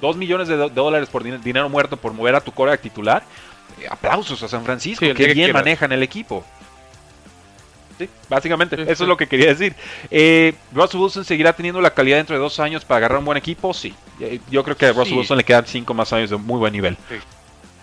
[0.00, 3.22] dos millones de, dólares por dinero muerto por mover a tu coreback titular.
[3.88, 6.44] Aplausos a San Francisco, que bien manejan el equipo.
[7.98, 9.74] Sí, básicamente, eso es lo que quería decir.
[10.10, 13.36] Eh, Russell Wilson seguirá teniendo la calidad dentro de dos años para agarrar un buen
[13.36, 13.92] equipo, sí.
[14.20, 16.72] Eh, yo creo que a Russell Wilson le quedan cinco más años de muy buen
[16.72, 16.96] nivel.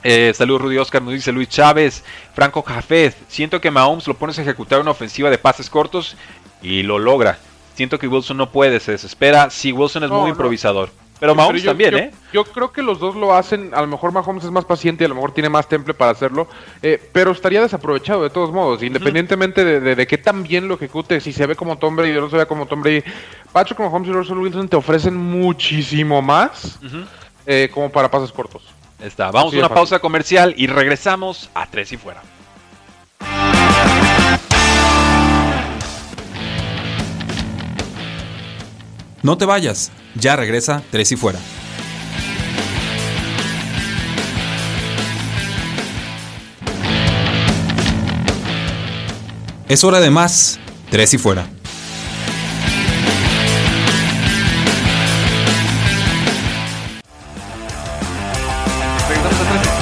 [0.04, 2.04] Eh, saludos Rudy Oscar, nos dice Luis Chávez,
[2.34, 3.16] Franco Jafet.
[3.28, 6.16] Siento que Mahomes lo pones a ejecutar una ofensiva de pases cortos
[6.62, 7.40] y lo logra.
[7.74, 9.50] Siento que Wilson no puede, se desespera.
[9.50, 10.92] Sí, Wilson es muy improvisador.
[11.20, 12.12] Pero Mahomes también, ¿eh?
[12.34, 13.74] Yo creo que los dos lo hacen.
[13.74, 16.12] A lo mejor Mahomes es más paciente y a lo mejor tiene más temple para
[16.12, 16.48] hacerlo.
[16.82, 18.84] Eh, pero estaría desaprovechado de todos modos.
[18.84, 22.22] Independientemente de, de, que tan bien lo ejecute, si se ve como Tom Brady o
[22.22, 23.04] no se ve como Tom Brady.
[23.54, 26.80] Patrick Mahomes y Russell Wilson te ofrecen muchísimo más
[27.46, 28.64] eh, como para pases cortos.
[29.00, 29.32] Está.
[29.32, 32.22] Vamos a una pausa comercial y regresamos a Tres y Fuera.
[39.22, 41.40] No te vayas, ya regresa Tres y Fuera.
[49.68, 51.48] Es hora de más, Tres y Fuera.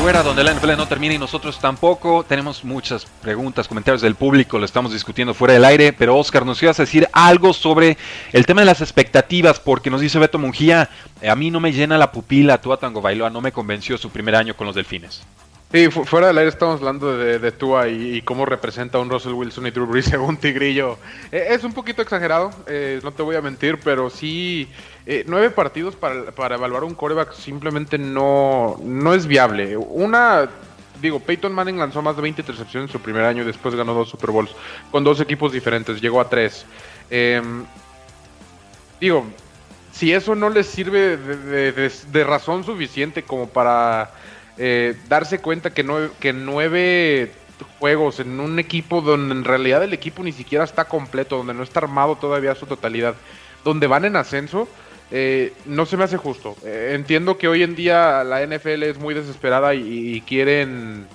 [0.04, 2.26] Fuera, donde la NFL no termina y nosotros tampoco.
[2.28, 5.94] Tenemos muchas preguntas, comentarios del público, lo estamos discutiendo fuera del aire.
[5.94, 7.98] Pero Oscar, nos ibas a decir algo sobre
[8.34, 10.90] el tema de las expectativas, porque nos dice Beto Mungía,
[11.26, 14.36] a mí no me llena la pupila Tua Tango Bailoa, no me convenció su primer
[14.36, 15.22] año con los Delfines.
[15.74, 19.66] Sí, fuera del aire estamos hablando de, Tua y, cómo representa a un Russell Wilson
[19.66, 21.00] y Drew Brees según Tigrillo.
[21.32, 24.70] Eh, es un poquito exagerado, eh, no te voy a mentir, pero sí,
[25.08, 29.76] eh, nueve partidos para, para, evaluar un coreback simplemente no, no es viable.
[29.76, 30.48] Una,
[31.02, 33.96] digo, Peyton Manning lanzó más de 20 intercepciones en su primer año y después ganó
[33.96, 34.52] dos Super Bowls
[34.92, 36.68] con dos equipos diferentes, llegó a tres.
[37.10, 37.66] Em,
[39.02, 39.26] digo,
[39.92, 44.12] si eso no les sirve de razón suficiente como para
[44.58, 47.32] eh, darse cuenta que nueve, que nueve
[47.80, 51.64] juegos en un equipo donde en realidad el equipo ni siquiera está completo, donde no
[51.64, 53.16] está armado todavía a su totalidad,
[53.64, 54.68] donde van en ascenso,
[55.12, 56.56] eh, no se me hace justo.
[56.66, 61.08] Eh, entiendo que hoy en día la NFL es muy desesperada y, quieren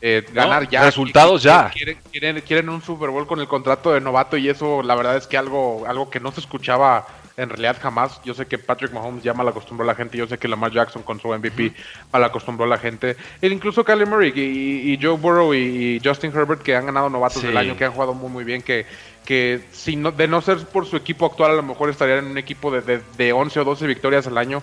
[0.00, 0.84] eh, ganar ya.
[0.84, 1.70] Resultados ya.
[1.70, 5.16] Quieren, quieren, quieren, un Super Bowl con el contrato de novato y eso la verdad
[5.16, 7.06] es que algo, algo que no se escuchaba
[7.38, 8.20] en realidad jamás.
[8.24, 10.18] Yo sé que Patrick Mahomes ya mal acostumbró a la gente.
[10.18, 11.72] Yo sé que Lamar Jackson con su MVP
[12.12, 13.16] mal acostumbró a la gente.
[13.40, 17.56] E incluso Kyler Murray y, Joe Burrow y, Justin Herbert que han ganado novatos del
[17.56, 18.86] año, que han jugado muy muy bien, que,
[19.24, 22.32] que si no, de no ser por su equipo actual a lo mejor estarían en
[22.32, 24.62] un equipo de, de, 11 o 12 victorias al año.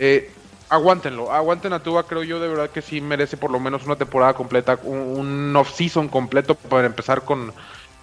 [0.00, 0.30] Eh,
[0.68, 3.94] aguántenlo, aguanten a Tua, creo yo de verdad que sí merece por lo menos una
[3.94, 7.52] temporada completa, un, un off-season completo para empezar con,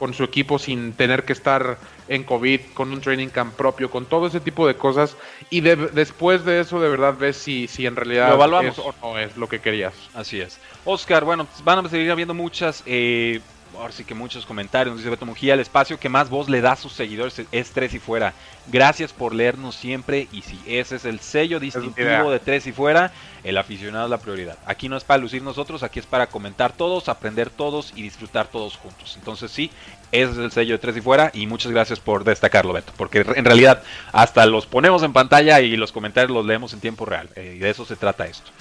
[0.03, 1.77] con su equipo sin tener que estar
[2.09, 5.15] en COVID, con un training camp propio, con todo ese tipo de cosas.
[5.49, 8.27] Y después de eso, de verdad, ves si, si en realidad
[8.65, 9.93] es o no es lo que querías.
[10.13, 10.59] Así es.
[10.83, 13.39] Oscar, bueno, van a seguir habiendo muchas eh,
[13.77, 16.73] ahora sí que muchos comentarios, dice Beto Mujía, el espacio que más voz le da
[16.73, 18.33] a sus seguidores es Tres y Fuera.
[18.67, 23.11] Gracias por leernos siempre y si ese es el sello distintivo de Tres y Fuera,
[23.43, 24.57] el aficionado es la prioridad.
[24.65, 28.47] Aquí no es para lucir nosotros, aquí es para comentar todos, aprender todos y disfrutar
[28.47, 29.15] todos juntos.
[29.17, 29.71] Entonces sí,
[30.11, 33.25] ese es el sello de Tres y Fuera y muchas gracias por destacarlo, Beto, porque
[33.35, 37.29] en realidad hasta los ponemos en pantalla y los comentarios los leemos en tiempo real
[37.35, 38.51] eh, y de eso se trata esto.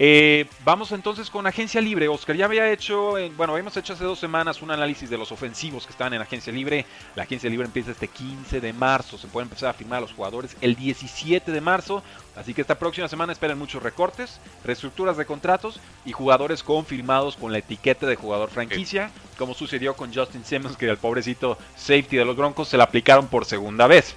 [0.00, 2.06] Eh, vamos entonces con Agencia Libre.
[2.06, 5.86] Oscar ya había hecho, bueno, habíamos hecho hace dos semanas un análisis de los ofensivos
[5.86, 6.86] que estaban en Agencia Libre.
[7.16, 9.18] La Agencia Libre empieza este 15 de marzo.
[9.18, 12.04] Se pueden empezar a firmar a los jugadores el 17 de marzo.
[12.36, 17.50] Así que esta próxima semana esperen muchos recortes, reestructuras de contratos y jugadores confirmados con
[17.50, 22.24] la etiqueta de jugador franquicia, como sucedió con Justin Simmons, que el pobrecito safety de
[22.24, 24.14] los Broncos se la aplicaron por segunda vez.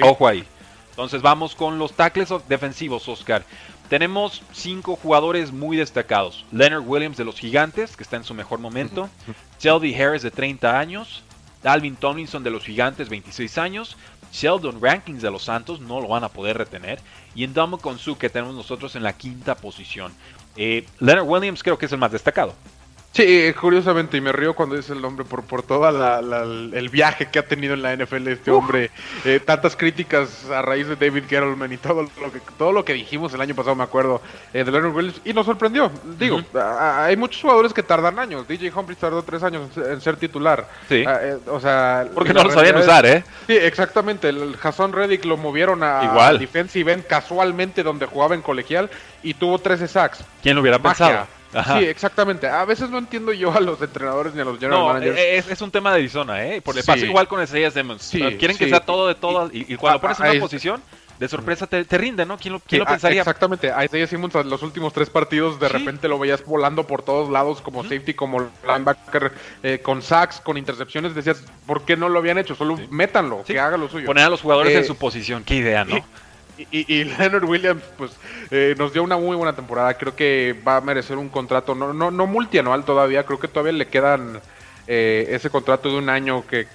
[0.00, 0.44] Ojo ahí.
[0.90, 3.44] Entonces vamos con los tackles defensivos, Oscar.
[3.90, 6.44] Tenemos cinco jugadores muy destacados.
[6.52, 9.10] Leonard Williams de los Gigantes, que está en su mejor momento.
[9.58, 11.24] Shelby Harris de 30 años.
[11.64, 13.96] Dalvin Tomlinson de los Gigantes, 26 años.
[14.32, 17.00] Sheldon Rankings de los Santos, no lo van a poder retener.
[17.34, 20.12] Y en Domo Su, que tenemos nosotros en la quinta posición.
[20.54, 22.54] Eh, Leonard Williams creo que es el más destacado.
[23.12, 27.40] Sí, curiosamente, y me río cuando dice el nombre por, por todo el viaje que
[27.40, 28.90] ha tenido en la NFL este hombre.
[29.24, 32.92] Eh, tantas críticas a raíz de David Gettleman y todo lo que todo lo que
[32.92, 34.22] dijimos el año pasado, me acuerdo,
[34.54, 35.90] eh, de Leonard Williams, y nos sorprendió.
[36.20, 38.46] Digo, hay muchos jugadores que tardan años.
[38.46, 40.68] DJ Humphries tardó tres años en ser titular.
[40.88, 41.02] Sí.
[41.04, 43.24] Ah, eh, o sea, porque no lo sabían usar, ¿eh?
[43.48, 44.28] Sí, exactamente.
[44.28, 46.38] El Jason Reddick lo movieron a, Igual.
[46.38, 48.88] defensive end casualmente donde jugaba en colegial
[49.24, 50.24] y tuvo 13 sacks.
[50.42, 51.26] ¿Quién lo hubiera pensado?
[51.52, 52.46] Sí, exactamente.
[52.46, 55.18] A veces no entiendo yo a los entrenadores ni a los general managers.
[55.18, 56.62] Es, es un tema de Arizona, ¿eh?
[56.62, 58.08] Por pasa igual con Estrellas Demons.
[58.10, 59.50] Quieren que sea todo de todo.
[59.52, 60.82] Y, cuando pones en una posición,
[61.20, 62.38] de sorpresa te, rinde, ¿no?
[62.38, 63.20] ¿Quién lo, quién lo pensaría?
[63.20, 63.70] Exactamente.
[63.70, 67.60] A Isaiah Simmons los últimos tres partidos de repente lo veías volando por todos lados
[67.60, 69.32] como safety, como linebacker,
[69.62, 71.14] eh, con sacks, con intercepciones.
[71.14, 72.54] Decías, ¿por qué no lo habían hecho?
[72.54, 74.06] Solo métanlo, que haga lo suyo.
[74.06, 75.44] Poner a los jugadores en eh, su posición.
[75.44, 75.98] Qué idea, ¿no?
[75.98, 76.02] Y,
[77.18, 78.12] Leonard Williams, pues,
[78.50, 79.94] eh, nos dio una muy buena temporada.
[79.94, 83.24] Creo que va a merecer un contrato, no, no, no multianual todavía.
[83.24, 84.40] Creo que todavía le quedan
[84.86, 86.66] eh, ese contrato de un año que,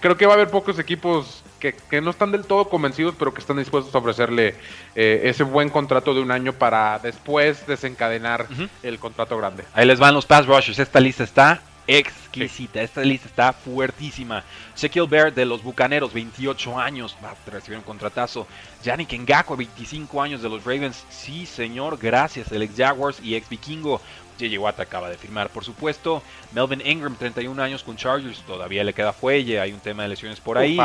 [0.00, 3.40] creo que va a haber pocos equipos que, no están del todo convencidos, pero que
[3.40, 4.54] están dispuestos a ofrecerle
[4.94, 8.46] eh, ese buen contrato de un año para después desencadenar
[8.82, 9.64] el contrato grande.
[9.72, 10.78] Ahí les van los pass rushers.
[10.78, 12.82] Esta lista está exquisita.
[12.82, 14.44] Esta lista está fuertísima.
[14.76, 18.46] Shaquille Bear de los Bucaneros, 28 años, va a recibir un contratazo.
[18.82, 21.04] Yannick Ngako, 25 años de los Ravens.
[21.10, 22.50] Sí, señor, gracias.
[22.52, 24.00] El ex Jaguars y ex Vikingo.
[24.38, 24.58] J.J.
[24.58, 26.22] Watt acaba de firmar, por supuesto.
[26.52, 28.40] Melvin Ingram, 31 años con Chargers.
[28.40, 29.60] Todavía le queda fuelle.
[29.60, 30.76] Hay un tema de lesiones por ahí.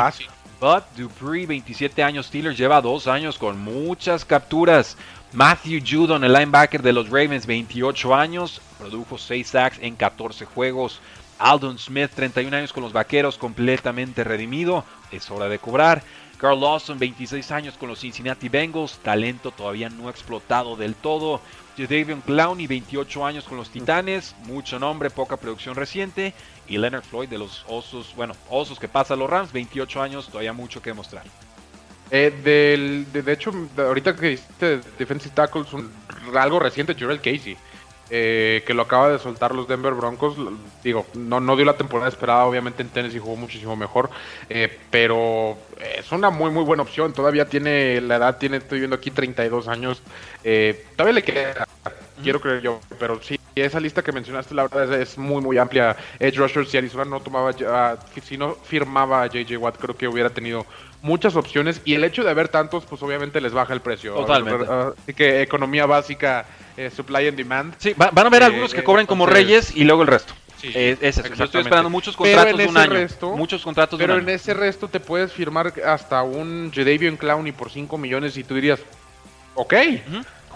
[0.60, 2.26] Bud Dupree, 27 años.
[2.26, 4.94] Steelers lleva dos años con muchas capturas.
[5.32, 11.00] Matthew Judon, el linebacker de los Ravens, 28 años, produjo 6 sacks en 14 juegos.
[11.38, 16.02] Aldon Smith, 31 años con los Vaqueros, completamente redimido, es hora de cobrar.
[16.36, 21.40] Carl Lawson, 26 años con los Cincinnati Bengals, talento todavía no explotado del todo.
[21.78, 26.34] Jadavion Clowney, 28 años con los Titanes, mucho nombre, poca producción reciente.
[26.70, 30.28] Y Leonard Floyd de los Osos, bueno, Osos que pasa a los Rams, 28 años,
[30.28, 31.24] todavía mucho que mostrar.
[32.12, 35.68] Eh, del, de, hecho, ahorita que hiciste Defensive Tackles,
[36.34, 37.56] algo reciente, Jurel Casey,
[38.08, 40.36] eh, que lo acaba de soltar los Denver Broncos.
[40.84, 44.08] Digo, no, no dio la temporada esperada, obviamente en Tennessee jugó muchísimo mejor,
[44.48, 45.58] eh, pero
[45.98, 47.12] es una muy, muy buena opción.
[47.12, 50.02] Todavía tiene la edad, tiene, estoy viendo aquí 32 años.
[50.96, 51.66] todavía le queda,
[52.22, 55.96] quiero creer yo, pero sí, esa lista que mencionaste, la verdad es, muy, muy amplia.
[56.18, 57.52] Edge Rushers, si Arizona no tomaba,
[58.22, 60.66] si no firmaba a JJ Watt, creo que hubiera tenido
[61.02, 64.14] muchas opciones y el hecho de haber tantos, pues obviamente les baja el precio.
[64.14, 64.66] Totalmente.
[64.70, 67.74] Así que economía básica, eh, supply and demand.
[67.78, 70.34] Sí, van a ver algunos que eh, cobren como reyes y luego el resto.
[70.60, 71.22] Sí, es, eso.
[71.34, 73.08] Yo estoy esperando muchos contratos de un año.
[73.34, 74.28] muchos contratos pero de un año.
[74.28, 78.54] en ese resto te puedes firmar hasta un Jadavion Clowney por 5 millones y tú
[78.54, 78.80] dirías,
[79.54, 79.74] ok,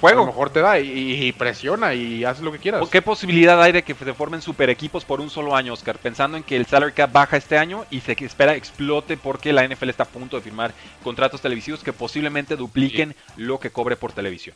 [0.04, 0.22] juego.
[0.22, 2.86] A lo mejor te da y, presiona y hace lo que quieras.
[2.88, 5.98] ¿Qué posibilidad hay de que se formen super equipos por un solo año, Oscar?
[5.98, 9.66] Pensando en que el salary cap baja este año y se espera explote porque la
[9.66, 14.12] NFL está a punto de firmar contratos televisivos que posiblemente dupliquen lo que cobre por
[14.12, 14.54] televisión.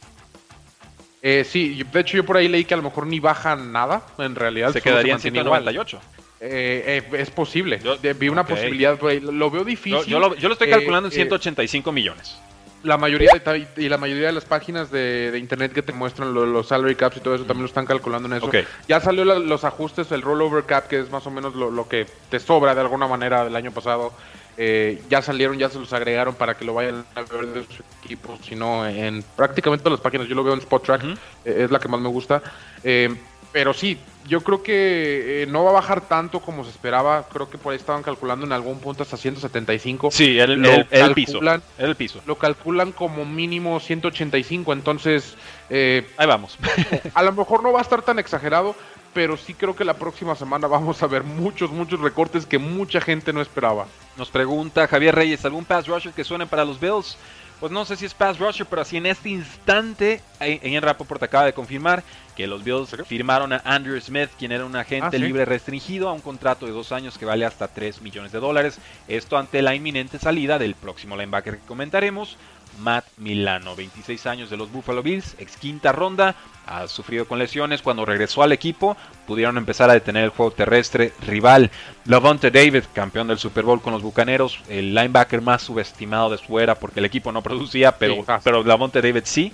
[1.21, 4.03] Eh, sí, de hecho yo por ahí leí que a lo mejor ni baja nada,
[4.19, 4.73] en realidad.
[4.73, 6.01] Se quedaría en 198.
[6.41, 7.81] Eh, eh, es posible.
[8.17, 9.21] vi una posibilidad por ahí.
[9.21, 10.05] Lo veo difícil.
[10.07, 12.39] Yo, lo, estoy calculando en 185 millones
[12.83, 13.31] la mayoría
[13.77, 17.21] y la mayoría de las páginas de, internet que te muestran los, salary caps y
[17.21, 18.51] todo eso también lo están calculando en eso.
[18.87, 22.41] Ya salió los ajustes, el rollover cap, que es más o menos lo, que te
[22.41, 24.13] sobra de alguna manera del año pasado.
[24.61, 27.85] Eh, ya salieron, ya se los agregaron para que lo vayan a ver de su
[28.03, 30.27] equipo, sino en prácticamente todas las páginas.
[30.27, 32.43] Yo lo veo en Spot Track, eh, es la que más me gusta.
[32.83, 33.15] Eh,
[33.53, 37.27] pero sí, yo creo que eh, no va a bajar tanto como se esperaba.
[37.33, 40.11] Creo que por ahí estaban calculando en algún punto hasta 175.
[40.11, 41.41] Sí, el, el, piso,
[41.79, 42.21] el piso.
[42.27, 44.73] Lo calculan como mínimo 185.
[44.73, 45.35] Entonces,
[45.71, 46.59] eh, ahí vamos.
[47.15, 48.77] a lo mejor no va a estar tan exagerado,
[49.15, 53.01] pero sí creo que la próxima semana vamos a ver muchos, muchos recortes que mucha
[53.01, 53.87] gente no esperaba.
[54.17, 57.17] Nos pregunta Javier Reyes, ¿algún pass rusher que suene para los Bills?
[57.61, 61.23] Pues no sé si es pass rusher, pero así en este instante, en el Rapoport
[61.23, 62.05] acaba de confirmar
[62.37, 66.13] que los Bills firmaron a Andrew Smith, quien era un agente ah, libre restringido, a
[66.13, 68.79] un contrato de dos años que vale hasta 3 millones de dólares.
[69.09, 72.37] Esto ante la inminente salida del próximo linebacker que comentaremos,
[72.81, 76.37] Matt Milano, 26 años de los Buffalo Bills, ex quinta ronda,
[76.69, 77.83] ha sufrido con lesiones.
[77.83, 81.71] Cuando regresó al equipo, pudieron empezar a detener el juego terrestre rival.
[82.05, 86.59] Lavonte David, campeón del Super Bowl con los Bucaneros, el linebacker más subestimado de su
[86.59, 89.53] era porque el equipo no producía, pero, pero Lavonte David sí.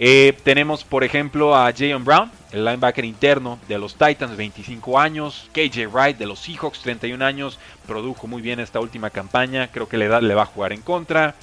[0.00, 5.50] Eh, tenemos, por ejemplo, a Jayon Brown, el linebacker interno de los Titans, 25 años.
[5.52, 7.58] KJ Wright de los Seahawks, 31 años.
[7.86, 9.70] Produjo muy bien esta última campaña.
[9.72, 11.34] Creo que la edad le va a jugar en contra.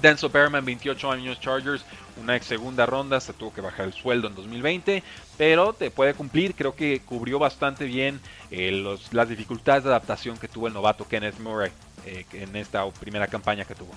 [0.00, 1.84] Denzel Perman, 28 años Chargers,
[2.20, 5.02] una ex segunda ronda, se tuvo que bajar el sueldo en 2020,
[5.36, 10.48] pero te puede cumplir, creo que cubrió bastante bien eh, las dificultades de adaptación que
[10.48, 11.70] tuvo el novato Kenneth Murray
[12.06, 13.92] eh, en esta primera campaña que tuvo.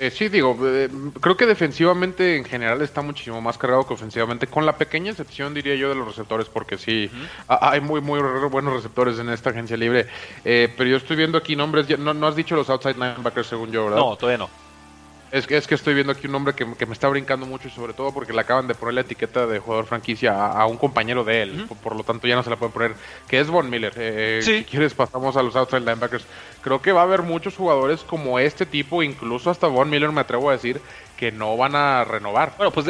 [0.00, 0.88] Eh, sí, digo, eh,
[1.20, 5.54] creo que defensivamente en general está muchísimo más cargado que ofensivamente, con la pequeña excepción,
[5.54, 7.10] diría yo, de los receptores, porque sí,
[7.48, 10.06] hay muy, muy buenos receptores en esta agencia libre.
[10.44, 13.72] Eh, pero yo estoy viendo aquí nombres, no, no has dicho los outside linebackers según
[13.72, 13.98] yo, ¿verdad?
[13.98, 14.67] No, todavía no.
[15.30, 17.70] Es que, es que estoy viendo aquí un nombre que, me está brincando mucho y
[17.70, 21.22] sobre todo porque le acaban de poner la etiqueta de jugador franquicia a, un compañero
[21.22, 21.66] de él.
[21.82, 22.94] por, lo tanto ya no se la pueden poner,
[23.28, 23.92] que es Von Miller.
[23.96, 26.24] Eh, Si quieres pasamos a los outside linebackers.
[26.62, 30.22] Creo que va a haber muchos jugadores como este tipo, incluso hasta Von Miller me
[30.22, 30.80] atrevo a decir,
[31.18, 32.54] que no van a renovar.
[32.56, 32.86] Bueno, pues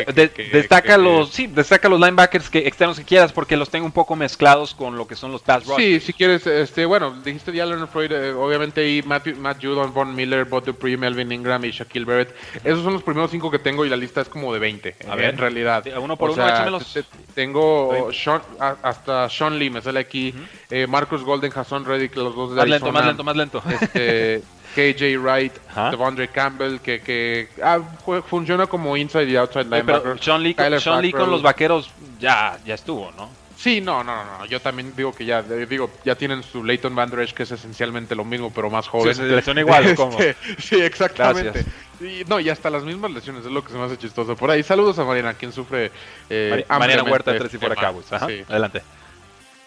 [0.52, 4.16] destaca los, sí, destaca los linebackers que externos que quieras porque los tengo un poco
[4.16, 5.78] mezclados con lo que son los pass rush.
[5.78, 9.94] Sí, si quieres, este, bueno, dijiste ya Leonard Floyd, eh, obviamente ahí Matt, Matt Judon,
[9.94, 12.34] Von Miller, Bob Dupree, Melvin Ingram y Shaquille Barrett.
[12.62, 15.16] Esos son los primeros cinco que tengo y la lista es como de 20, a
[15.16, 15.84] ver, en realidad.
[15.98, 16.98] Uno por uno, échamelos.
[17.34, 20.34] Tengo Sean, hasta Sean Lee, me sale aquí,
[20.68, 23.62] eh, Marcus Golden, Hassan Reddick, los dos de Más lento, más lento, más lento.
[23.80, 24.42] Este,
[24.74, 25.52] KJ Wright,
[25.90, 27.80] Devondre Campbell, que, que ah,
[28.26, 30.18] funciona como inside y outside linebacker.
[30.20, 33.28] Sean Lee, Sean Lee con los vaqueros ya, ya estuvo, ¿no?
[33.58, 37.10] Sí, no, no, no, Yo también digo que ya, digo, ya tienen su Leighton Van
[37.10, 39.12] que es esencialmente lo mismo, pero más joven.
[39.16, 40.16] Sí, lesión igual, ¿cómo?
[40.20, 41.64] Este, sí, exactamente.
[42.00, 44.36] Y, no, y hasta las mismas lesiones, es lo que se me hace chistoso.
[44.36, 45.90] Por ahí, saludos a Mariana, quien sufre.
[46.30, 48.12] Eh, Mariana Huerta, tres y fuera cabos.
[48.12, 48.82] Adelante.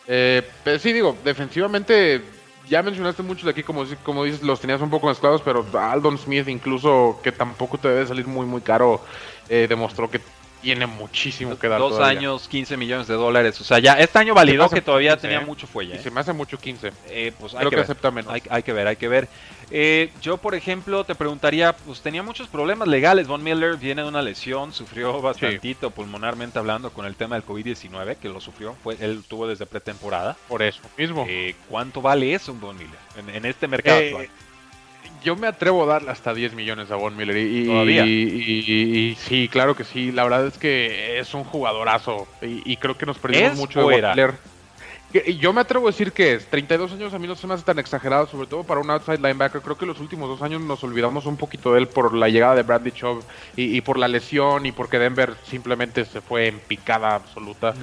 [0.08, 2.22] Eh, pero sí, digo, defensivamente
[2.70, 6.18] ya mencionaste muchos de aquí, como, como dices, los tenías un poco mezclados, pero Aldon
[6.18, 9.02] Smith, incluso que tampoco te debe salir muy, muy caro,
[9.50, 10.22] eh, demostró que
[10.62, 11.80] tiene muchísimo que dar.
[11.80, 13.60] Dos años, 15 millones de dólares.
[13.60, 15.46] O sea, ya este año validó que todavía tenía ¿eh?
[15.46, 16.00] mucho fuelle.
[16.00, 16.92] se me hace mucho 15.
[17.10, 18.32] Eh, pues Creo que, acepta menos.
[18.32, 19.28] Hay, que ver, hay que ver.
[19.72, 23.28] Eh, yo, por ejemplo, te preguntaría, pues tenía muchos problemas legales.
[23.28, 28.18] Von Miller viene de una lesión, sufrió bastantito pulmonarmente hablando con el tema del COVID-19,
[28.18, 28.76] que lo sufrió.
[28.84, 30.36] Fue, él tuvo desde pretemporada.
[30.48, 31.26] Por eso mismo.
[31.70, 34.30] ¿Cuánto vale eso, Von Miller, en, este mercado actual?
[35.24, 37.38] yo me atrevo a darle hasta 10 millones a Von Miller.
[37.38, 40.12] Y, sí, claro que sí.
[40.12, 42.28] La verdad es que es un jugadorazo.
[42.42, 44.34] Y, creo que nos perdimos mucho de Von Miller.
[45.40, 47.64] Yo me atrevo a decir que es 32 años a mí no se me hace
[47.64, 49.62] tan exagerado, sobre todo para un outside linebacker.
[49.62, 52.56] Creo que los últimos dos años nos olvidamos un poquito de él por la llegada
[52.56, 53.24] de Bradley Chubb
[53.56, 57.74] y, por la lesión y porque Denver simplemente se fue en picada absoluta.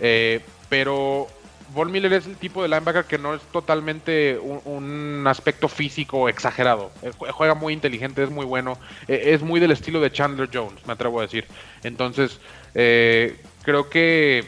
[0.00, 1.28] Eh, pero
[1.74, 6.90] Von Miller es el tipo de linebacker que no es totalmente un, aspecto físico exagerado.
[7.02, 8.78] Eh, juega muy inteligente, es muy bueno.
[9.08, 11.46] Eh, es muy del estilo de Chandler Jones, me atrevo a decir.
[11.82, 12.38] Entonces,
[12.74, 14.44] eh, creo que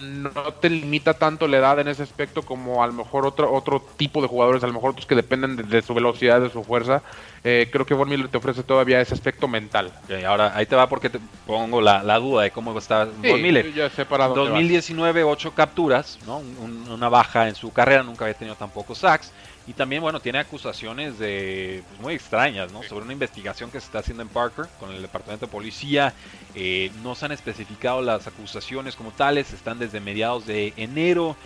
[0.00, 0.30] no
[0.60, 4.22] te limita tanto la edad en ese aspecto como a lo mejor otro, otro tipo
[4.22, 7.02] de jugadores, a lo mejor otros que dependen de, su velocidad, de su fuerza.
[7.44, 9.92] Eh, creo que Von Miller te ofrece todavía ese aspecto mental.
[10.26, 13.72] ahora ahí te va porque te pongo la, duda de cómo está Von Miller.
[13.74, 16.38] Ya sé para 2019, 8 capturas, ¿no?
[16.38, 19.32] una baja en su carrera, nunca había tenido tampoco sacks.
[19.68, 22.82] Y también, bueno, tiene acusaciones de pues, muy extrañas, ¿no?
[22.82, 26.14] Sobre una investigación que se está haciendo en Parker con el Departamento de Policía.
[26.54, 31.36] Eh, no se han especificado las acusaciones como tales, están desde mediados de enero.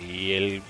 [0.00, 0.62] Y el,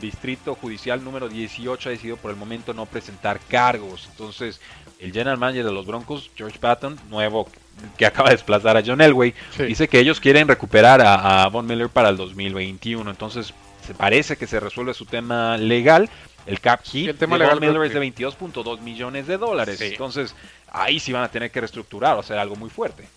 [0.00, 4.08] distrito judicial número 18 ha decidido por el momento no presentar cargos.
[4.12, 4.60] Entonces,
[5.00, 7.48] el general manager de los Broncos, George Patton, nuevo
[7.96, 11.66] que acaba de desplazar a John Elway, dice que ellos quieren recuperar a, a Von
[11.66, 13.10] Miller para el 2021.
[13.10, 13.52] Entonces,
[13.84, 16.08] se parece que se resuelve su tema legal.
[16.46, 19.80] El cap hit el tema de legal Miller es de 22.2 millones de dólares.
[19.80, 20.34] Entonces,
[20.70, 23.08] ahí sí van a tener que reestructurar o hacer algo muy fuerte.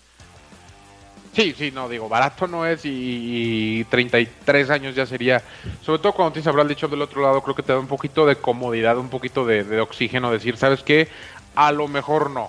[1.34, 5.42] Sí, sí, no, digo, barato no es y, 33 años ya sería,
[5.82, 8.24] sobre todo cuando te habrá dicho del otro lado, creo que te da un poquito
[8.24, 11.08] de comodidad, un poquito de, de oxígeno, decir, ¿sabes qué?
[11.54, 12.48] A lo mejor no.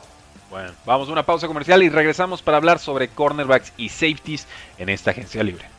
[0.50, 4.48] Bueno, vamos a una pausa comercial y regresamos para hablar sobre cornerbacks y safeties
[4.78, 5.77] en esta agencia libre.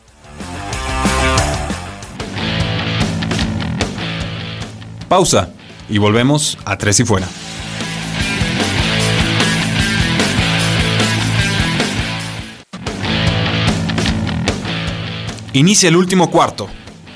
[5.09, 5.51] Pausa
[5.89, 7.27] y volvemos a Tres y Fuera.
[15.55, 16.69] Inicia el último cuarto.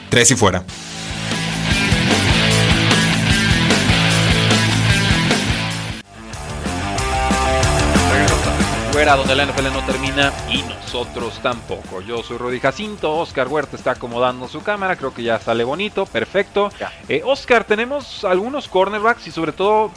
[0.09, 0.65] Tres y fuera.
[9.11, 12.01] Donde la NFL no termina y nosotros tampoco.
[12.03, 16.07] Yo soy Rudy Jacinto, Oscar Huerta está acomodando su cámara, creo que ya sale bonito,
[16.07, 16.71] perfecto.
[17.09, 19.91] Eh, Oscar, tenemos algunos cornerbacks y sobre todo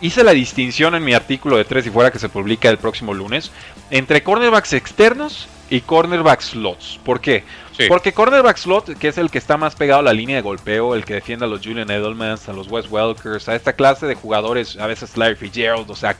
[0.00, 3.12] hice la distinción en mi artículo de tres y fuera que se publica el próximo
[3.12, 3.50] lunes
[3.90, 7.00] entre cornerbacks externos y cornerback slots.
[7.04, 7.44] ¿Por qué?
[7.88, 10.94] Porque cornerback slot, que es el que está más pegado a la línea de golpeo,
[10.94, 14.14] el que defiende a los Julian Edelmans, a los Wes Welkers, a esta clase de
[14.14, 16.18] jugadores, a veces Larry Fitzgerald o Zach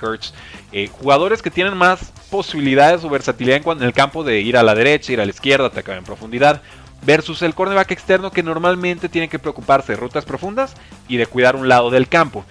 [0.72, 4.74] eh, jugadores que tienen más posibilidades o versatilidad en, el campo de ir a la
[4.74, 6.62] derecha, ir a la izquierda, atacar en profundidad,
[7.04, 10.74] versus el cornerback externo que normalmente tiene que preocuparse de rutas profundas
[11.08, 12.44] y de cuidar un lado del campo.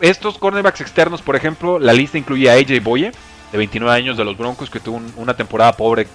[0.00, 3.12] Estos cornerbacks externos, por ejemplo, la lista incluye a AJ Boye,
[3.52, 6.08] de 29 años de los Broncos, que tuvo una temporada pobre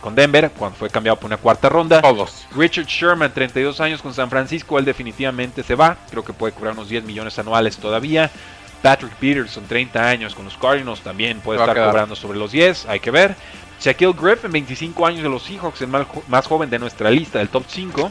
[0.00, 2.02] con, Denver, cuando fue cambiado por una cuarta ronda.
[2.02, 2.46] Todos.
[2.54, 6.72] Richard Sherman, 32 años con San Francisco, él definitivamente se va, creo que puede cobrar
[6.74, 8.30] unos 10 millones anuales todavía.
[8.82, 13.00] Patrick Peterson, 30 años con los Cardinals, también puede estar cobrando sobre los 10, hay
[13.00, 13.36] que ver.
[13.80, 17.64] Shaquille Griffin, 25 años de los Seahawks, el más joven de nuestra lista del top
[17.68, 18.10] 5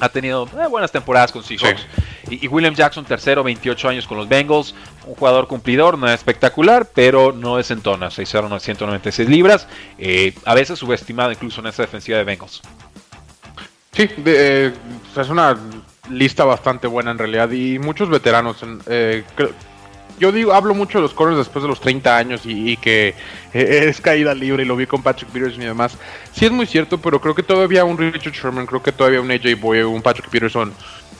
[0.00, 1.86] ha tenido eh, buenas temporadas con Seahawks.
[2.30, 4.74] Y, William Jackson, tercero, 28 años con los Bengals.
[5.06, 8.08] Un jugador cumplidor, no es espectacular, pero no es en tona.
[8.08, 9.66] 6'0", 196 libras.
[9.98, 12.62] Eh, a veces subestimado incluso en esa defensiva de Bengals.
[13.92, 14.72] Sí, eh,
[15.16, 15.58] es una
[16.08, 17.50] lista bastante buena en realidad.
[17.50, 18.58] Y muchos veteranos.
[18.86, 19.24] Eh,
[20.20, 23.14] yo digo, hablo mucho de los corners después de los 30 años y, que
[23.52, 25.96] es caída libre y lo vi con Patrick Peterson y demás.
[26.32, 29.30] Sí es muy cierto, pero creo que todavía un Richard Sherman, creo que todavía un
[29.30, 30.72] AJ Boy, un Patrick Peterson,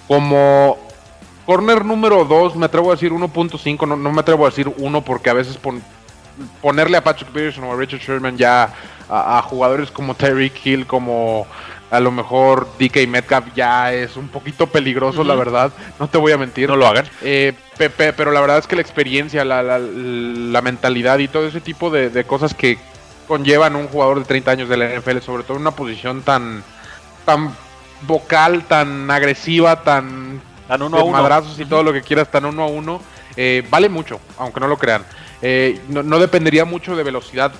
[0.06, 0.89] como
[1.50, 5.02] corner número 2, me atrevo a decir 1.5, no, no, me atrevo a decir 1
[5.02, 5.58] porque a veces
[6.62, 8.72] ponerle a Patrick Peterson o a Richard Sherman ya
[9.08, 11.48] a, jugadores como Terry Hill, como
[11.90, 15.72] a lo mejor DK Metcalf ya es un poquito peligroso, la verdad.
[15.98, 16.68] No te voy a mentir.
[16.68, 17.06] No lo hagan.
[17.20, 21.90] Eh, pero la verdad es que la experiencia, la, la, mentalidad y todo ese tipo
[21.90, 22.78] de, cosas que
[23.26, 26.62] conllevan un jugador de 30 años de la NFL, sobre todo en una posición tan,
[27.24, 27.52] tan
[28.02, 30.40] vocal, tan agresiva, tan,
[30.70, 31.20] tan uno a uno.
[31.20, 33.02] madrazos y todo lo que quieras, tan uno a uno,
[33.36, 35.04] eh, vale mucho, aunque no lo crean.
[35.42, 37.52] Eh, no, no, dependería mucho de velocidad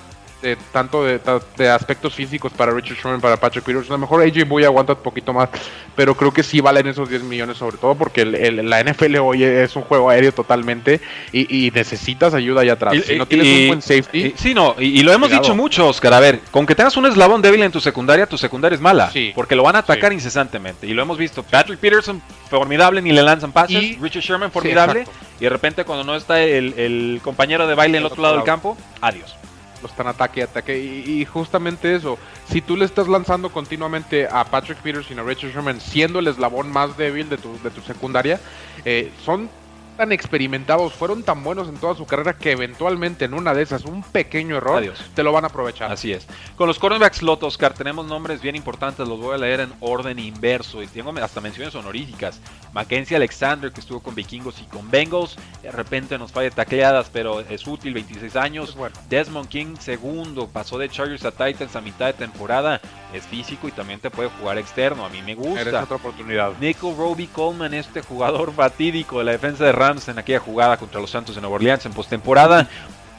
[0.71, 3.93] tanto de, aspectos físicos para Richard Sherman, para Patrick Peterson.
[3.93, 5.49] A lo mejor AJ Boy aguanta un poquito más,
[5.95, 9.75] pero creo que sí valen esos 10 millones, sobre todo porque la NFL hoy es
[9.75, 12.95] un juego aéreo totalmente y, necesitas ayuda allá atrás.
[13.05, 14.33] si no tienes un buen safety.
[14.35, 16.13] sí, no, y, lo hemos dicho mucho, Oscar.
[16.13, 19.11] A ver, con que tengas un eslabón débil en tu secundaria, tu secundaria es mala,
[19.35, 20.87] porque lo van a atacar incesantemente.
[20.87, 21.43] Y lo hemos visto.
[21.43, 23.99] Patrick Peterson, formidable, ni le lanzan pases.
[23.99, 25.05] Richard Sherman, formidable.
[25.39, 28.35] y de repente, cuando no está el, el compañero de baile en el otro lado
[28.35, 29.40] del campo, adiós
[29.87, 30.77] están ataque y ataque.
[30.79, 32.17] Y, justamente eso,
[32.49, 36.27] si tú le estás lanzando continuamente a Patrick Peterson y a Richard Sherman, siendo el
[36.27, 38.39] eslabón más débil de tu, de tu secundaria,
[38.85, 39.49] eh, son
[39.97, 43.85] tan experimentados, fueron tan buenos en toda su carrera que eventualmente en una de esas,
[43.85, 44.83] un pequeño error,
[45.13, 45.91] te lo van a aprovechar.
[45.91, 46.27] Así es.
[46.55, 50.19] Con los cornerbacks lot, Oscar, tenemos nombres bien importantes, los voy a leer en orden
[50.19, 52.39] inverso y tengo hasta menciones honoríficas.
[52.73, 57.41] Mackenzie Alexander, que estuvo con Vikingos y con Bengals, de repente nos falla tacleadas, pero
[57.41, 58.77] es útil, 26 años.
[59.09, 62.81] Desmond King, segundo, pasó de Chargers a Titans a mitad de temporada,
[63.13, 65.05] es físico y también te puede jugar externo.
[65.05, 65.61] A mí me gusta.
[65.61, 66.53] Eres otra oportunidad.
[66.59, 71.09] Nico Roby Coleman, este jugador fatídico de la defensa de En aquella jugada contra los
[71.09, 72.69] Santos de Nueva Orleans en postemporada.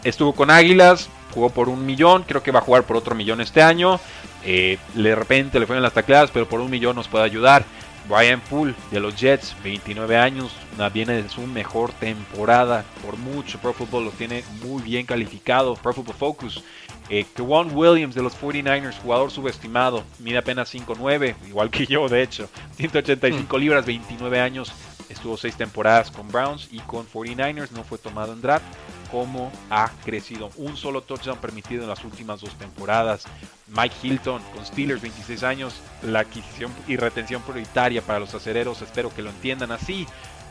[0.05, 3.41] Estuvo con Águilas, jugó por un millón, creo que va a jugar por otro millón
[3.41, 3.99] este año.
[4.45, 7.65] Eh, de repente le fueron las tacleadas, pero por un millón nos puede ayudar.
[8.09, 10.53] Brian Poole de los Jets, 29 años,
[10.93, 13.59] viene de su mejor temporada por mucho.
[13.59, 15.75] Pro Football lo tiene muy bien calificado.
[15.75, 16.63] Pro Football Focus.
[17.09, 22.49] Eh, Williams de los 49ers, jugador subestimado, mide apenas 5'9, igual que yo de hecho.
[22.77, 24.73] 185 libras, 29 años.
[25.13, 28.65] Estuvo 6 temporadas con Browns y con 49ers, no fue tomado en draft
[29.11, 30.51] cómo ha crecido.
[30.57, 33.25] Un solo touchdown permitido en las últimas dos temporadas.
[33.69, 38.81] Mike Hilton con Steelers, 26 años, la adquisición y retención prioritaria para los acereros.
[38.81, 40.07] Espero que lo entiendan así.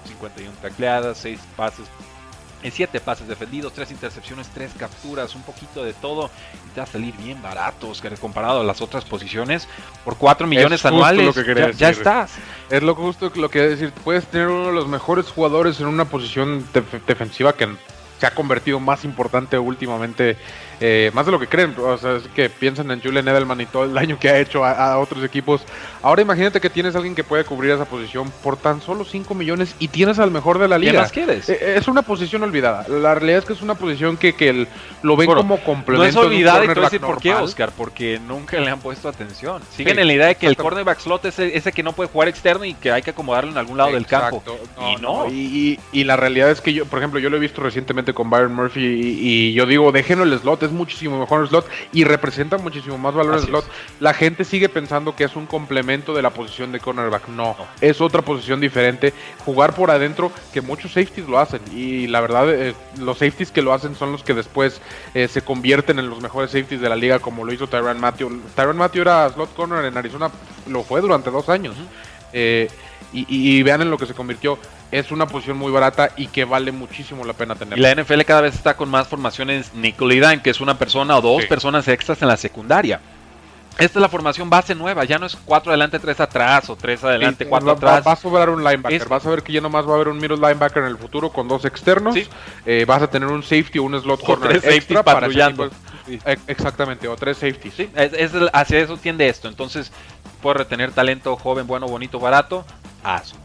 [0.06, 1.88] 51 tacleadas, 6 pases
[2.70, 6.30] 7 pases defendidos, 3 intercepciones, 3 capturas, un poquito de todo.
[6.68, 9.68] Y te va a salir bien barato, Oscar, comparado a las otras posiciones.
[10.06, 11.36] Por 4 millones anuales,
[11.78, 12.34] ya, estás.
[12.70, 13.92] Es lo justo lo que decir.
[14.04, 16.68] Puedes tener uno de los mejores jugadores en una posición
[17.08, 17.68] defensiva que
[18.20, 20.38] se ha convertido más importante últimamente
[20.82, 21.74] eh, más de lo que creen.
[21.78, 24.66] O sea, es que piensan en Julian Edelman y todo el daño que ha hecho
[24.66, 25.62] a, otros equipos.
[26.02, 29.34] Ahora imagínate que tienes a alguien que puede cubrir esa posición por tan solo 5
[29.36, 30.92] millones y tienes al mejor de la liga.
[30.92, 31.50] ¿Qué más quieres?
[31.50, 32.88] Eh, es una posición olvidada.
[32.88, 34.68] La realidad es que es una posición que, que
[35.04, 36.04] lo ven como complemento.
[36.04, 38.80] No es olvidada y te voy a decir por qué, Oscar, porque nunca le han
[38.80, 39.62] puesto atención.
[39.76, 42.28] Siguen en la idea de que el cornerback slot es ese que no puede jugar
[42.28, 44.44] externo y que hay que acomodarlo en algún lado del campo.
[44.80, 45.28] y no.
[45.30, 48.30] Y, y, la realidad es que yo, por ejemplo, yo lo he visto recientemente con
[48.30, 52.98] Byron Murphy y, yo digo, déjenlo el slot, es muchísimo mejor slot y representa muchísimo
[52.98, 53.66] más valor en slot.
[54.00, 57.28] La gente sigue pensando que es un complemento de la posición de cornerback.
[57.30, 59.14] No, es otra posición diferente.
[59.46, 61.62] Jugar por adentro, que muchos safeties lo hacen.
[61.72, 64.82] Y la verdad, eh, los safeties que lo hacen son los que después
[65.14, 68.42] eh, se convierten en los mejores safeties de la liga, como lo hizo Tyron Matthew.
[68.56, 70.30] Tyron Matthew era slot corner en Arizona,
[70.68, 71.76] lo fue durante dos años.
[72.34, 72.70] Eh,
[73.14, 74.58] y, vean en lo que se convirtió.
[74.92, 77.78] Es una posición muy barata y que vale muchísimo la pena tener.
[77.78, 81.22] Y la NFL cada vez está con más formaciones Nickel que es una persona o
[81.22, 83.00] dos personas extras en la secundaria.
[83.78, 87.04] Esta es la formación base nueva, ya no es cuatro adelante, tres atrás o tres
[87.04, 88.06] adelante, cuatro atrás.
[88.06, 90.18] Va, a sobrar un linebacker, vas a ver que ya nomás va a haber un
[90.18, 92.16] middle linebacker en el futuro con dos externos.
[92.66, 95.28] Eh, vas a tener un safety o un slot corner extra para
[96.48, 97.74] Exactamente, o tres safeties.
[97.74, 99.48] Sí, es, hacia eso tiende esto.
[99.48, 99.92] Entonces,
[100.42, 102.66] puedes retener talento joven, bueno, bonito, barato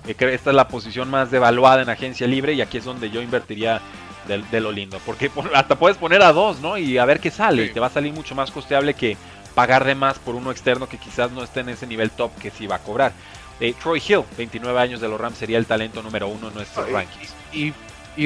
[0.09, 3.80] esta es la posición más devaluada en agencia libre y aquí es donde yo invertiría
[4.26, 4.99] de, lo lindo.
[5.07, 6.76] Porque hasta puedes poner a dos, ¿no?
[6.76, 7.68] Y a ver qué sale.
[7.68, 9.16] Te va a salir mucho más costeable que
[9.55, 12.51] pagar de más por uno externo que quizás no esté en ese nivel top que
[12.51, 13.12] sí va a cobrar.
[13.61, 16.90] Eh, Troy Hill, 29 años de los Rams, sería el talento número uno en nuestros
[16.90, 17.32] rankings.
[17.53, 17.72] Y y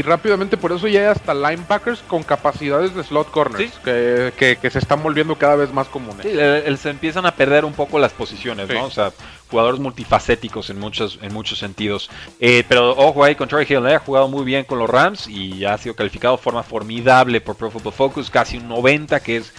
[0.02, 4.78] rápidamente por eso ya hay hasta linebackers con capacidades de slot corners que, que, se
[4.78, 6.24] están volviendo cada vez más comunes.
[6.24, 8.84] Sí, se empiezan a perder un poco las posiciones, ¿no?
[8.84, 9.12] O sea,
[9.50, 12.08] jugadores multifacéticos en muchos, en muchos sentidos.
[12.38, 13.96] Eh, pero ojo ahí con Troy Hill, ¿eh?
[13.96, 17.56] ha jugado muy bien con los Rams y ha sido calificado de forma formidable por
[17.56, 19.52] Pro Football Focus, casi un 90, que es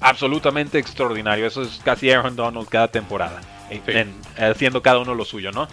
[0.00, 1.46] absolutamente extraordinario.
[1.46, 3.40] Eso es casi Aaron Donald cada temporada,
[4.36, 5.68] haciendo cada uno lo suyo, ¿no?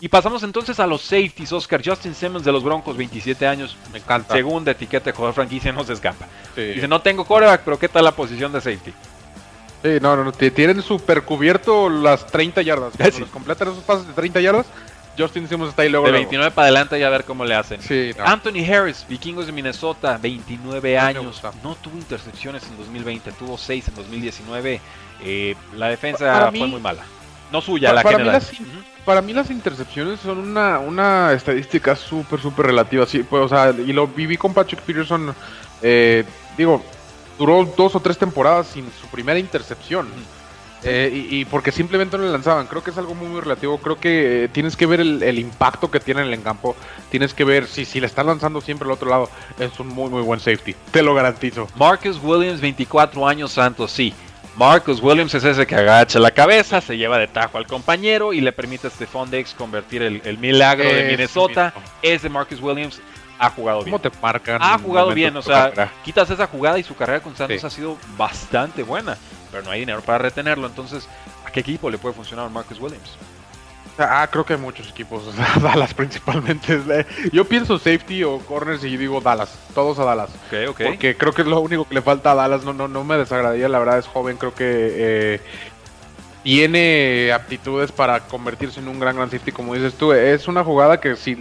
[0.00, 1.52] Y pasamos entonces a los safeties.
[1.52, 3.76] Oscar Justin Simmons de los Broncos, 27 años.
[3.92, 4.34] Me encanta.
[4.34, 6.26] Segunda etiqueta de jugador franquicia, no se escapa.
[6.56, 8.92] Dice, no tengo quarterback, pero ¿qué tal la posición de safety?
[9.82, 10.32] Sí, no, no, no.
[10.32, 12.94] Tienen super cubierto las 30 yardas.
[12.96, 13.24] Cuando sí.
[13.24, 14.66] completan esos pases de 30 yardas,
[15.16, 16.06] Justin Simmons está ahí luego.
[16.06, 17.80] De 29 para adelante y a ver cómo le hacen.
[17.80, 21.42] Sí, Anthony Harris, vikingos de Minnesota, 29 años.
[21.62, 24.80] No tuvo intercepciones en 2020, tuvo 6 en 2019.
[25.22, 27.04] Eh, la defensa fue muy mala.
[27.54, 28.42] No suya, la general
[29.04, 33.06] para mí las intercepciones son una, una estadística súper, súper relativa.
[33.06, 35.32] Sí, pues, o sea, y lo viví con Patrick Peterson.
[35.82, 36.24] Eh,
[36.56, 36.82] digo,
[37.38, 40.08] duró dos o tres temporadas sin su primera intercepción.
[40.86, 42.66] Eh, y, porque simplemente no le lanzaban.
[42.66, 43.78] Creo que es algo muy, muy relativo.
[43.78, 46.76] Creo que eh, tienes que ver el, impacto que tiene en el campo.
[47.10, 49.30] Tienes que ver si, si le están lanzando siempre al otro lado.
[49.58, 50.74] Es un muy, muy buen safety.
[50.90, 51.68] Te lo garantizo.
[51.76, 54.12] Marcus Williams, 24 años, Santos, sí.
[54.56, 58.40] Marcus Williams es ese que agacha la cabeza, se lleva de tajo al compañero y
[58.40, 61.74] le permite a Stephon Dex convertir el, milagro de Minnesota.
[62.02, 63.00] Ese Marcus Williams
[63.38, 63.96] ha jugado bien.
[63.98, 64.62] ¿Cómo te marcan?
[64.62, 67.96] Ha jugado bien, o sea, quitas esa jugada y su carrera con Santos ha sido
[68.16, 69.16] bastante buena,
[69.50, 70.68] pero no hay dinero para retenerlo.
[70.68, 71.08] Entonces,
[71.44, 73.18] ¿a qué equipo le puede funcionar Marcus Williams?
[73.98, 75.22] Ah, creo que hay muchos equipos,
[75.62, 77.06] Dallas principalmente.
[77.32, 80.30] Yo pienso safety o corners y digo Dallas, todos a Dallas.
[80.46, 80.82] Ok, ok.
[80.84, 83.16] Porque creo que es lo único que le falta a Dallas, no, no, no me
[83.16, 85.40] desagradaría, la verdad es joven, creo que eh,
[86.42, 90.12] tiene aptitudes para convertirse en un gran gran safety, como dices tú.
[90.12, 91.36] Es una jugada que si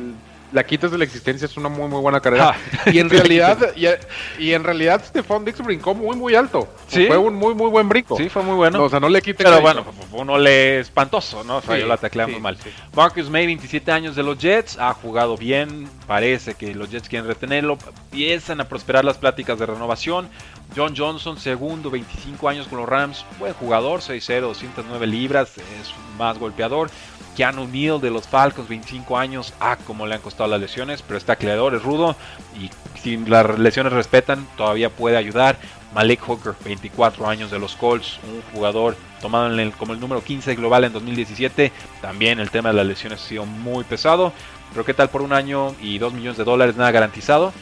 [0.54, 2.56] la quitas de la existencia es una muy muy buena carrera.
[2.56, 2.90] Ah.
[2.92, 6.68] y en realidad, y, en realidad Stephon Dix brincó muy muy alto.
[6.88, 8.16] Fue un muy muy buen brinco.
[8.16, 8.84] Sí, fue muy bueno.
[8.84, 11.62] o sea, no le quite Pero bueno, uno le espantoso, ¿no?
[11.62, 12.58] Falló la teclea muy mal.
[12.96, 15.90] Marcus May, 27 años de los Jets, ha jugado bien.
[16.08, 17.78] Parece que los Jets quieren retenerlo.
[18.12, 20.30] Empiezan a prosperar las pláticas de renovación.
[20.76, 26.40] John Johnson, segundo, 25 años con los Rams, buen jugador, 6'0, 209 libras, es más
[26.40, 26.90] golpeador.
[27.36, 29.54] Keanu Neal de los Falcons, 25 años.
[29.60, 32.16] Ah, como le han costado las lesiones, pero está creador, es rudo.
[32.60, 32.70] Y
[33.00, 35.58] si las lesiones respetan, todavía puede ayudar.
[35.94, 40.86] Malik Hooker, 24 años de los Colts, un jugador tomado como el número 15 global
[40.86, 41.72] en 2017.
[42.02, 44.34] También el tema de las lesiones ha sido muy pesado.
[44.72, 46.76] Pero ¿qué tal por un año y 2 millones de dólares?
[46.76, 47.54] Nada garantizado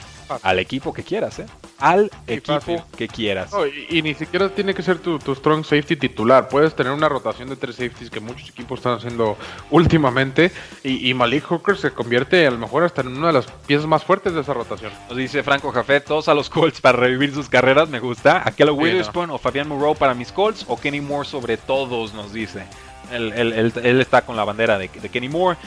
[0.44, 1.46] al equipo que quieras, ¿eh?
[1.82, 3.52] Al equipo que quieras.
[3.90, 6.48] y, ni siquiera tiene que ser tu, strong safety titular.
[6.48, 9.38] Puedes tener una rotación de tres safeties que muchos equipos están haciendo
[9.72, 10.52] últimamente.
[10.84, 14.04] Y, Malik Hooker se convierte a lo mejor hasta en una de las piezas más
[14.04, 14.92] fuertes de esa rotación.
[15.10, 18.44] Nos dice Franco Jafet, todos a los Colts para revivir sus carreras, me gusta.
[18.46, 22.64] Aquel Witherspoon o Fabián Moreau para mis Colts o Kenny Moore sobre todos, nos dice.
[23.12, 25.58] Él, está con la bandera de, de Kenny Moore.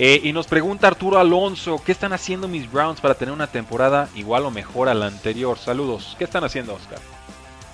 [0.00, 4.08] Eh, y nos pregunta Arturo Alonso, ¿qué están haciendo mis Browns para tener una temporada
[4.14, 5.58] igual o mejor a la anterior?
[5.58, 6.14] Saludos.
[6.16, 7.00] ¿Qué están haciendo, Oscar?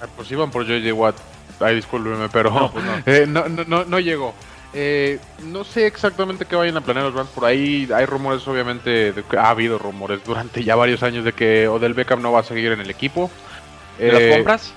[0.00, 1.16] Ah, pues iban por JJ Watt.
[1.60, 3.46] Ay, discúlpeme, pero no, pues eh, no.
[3.48, 4.32] no, no, llegó.
[4.72, 7.30] Eh, no sé exactamente qué vayan a planear los Browns.
[7.30, 11.92] Por ahí hay rumores, obviamente, ha habido rumores durante ya varios años de que Odell
[11.92, 13.30] Beckham no va a seguir en el equipo.
[13.98, 14.72] ¿De las compras?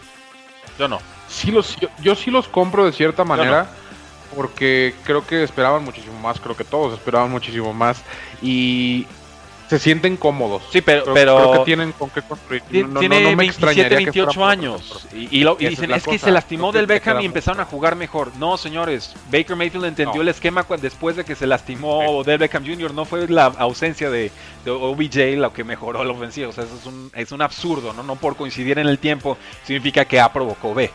[0.78, 1.00] Yo no.
[1.30, 3.70] Sí los, yo, sí los compro de cierta manera
[4.36, 8.04] porque creo que esperaban muchísimo más, creo que todos esperaban muchísimo más
[8.42, 9.06] y
[9.70, 10.64] se sienten cómodos.
[10.72, 12.62] Sí, pero, creo que tienen con qué construir.
[12.64, 15.08] Tiene 27, 28 años.
[15.14, 18.32] Y, dicen, es, que se lastimó del Beckham y empezaron a jugar mejor.
[18.38, 22.94] No, señores, Baker Mayfield entendió el esquema después de que se lastimó del Beckham Jr.
[22.94, 24.32] No fue la ausencia de,
[24.66, 26.48] OBJ lo que mejoró la ofensiva.
[26.48, 28.04] O sea, eso es un, es un absurdo, ¿no?
[28.04, 30.90] No por coincidir en el tiempo significa que A provocó B.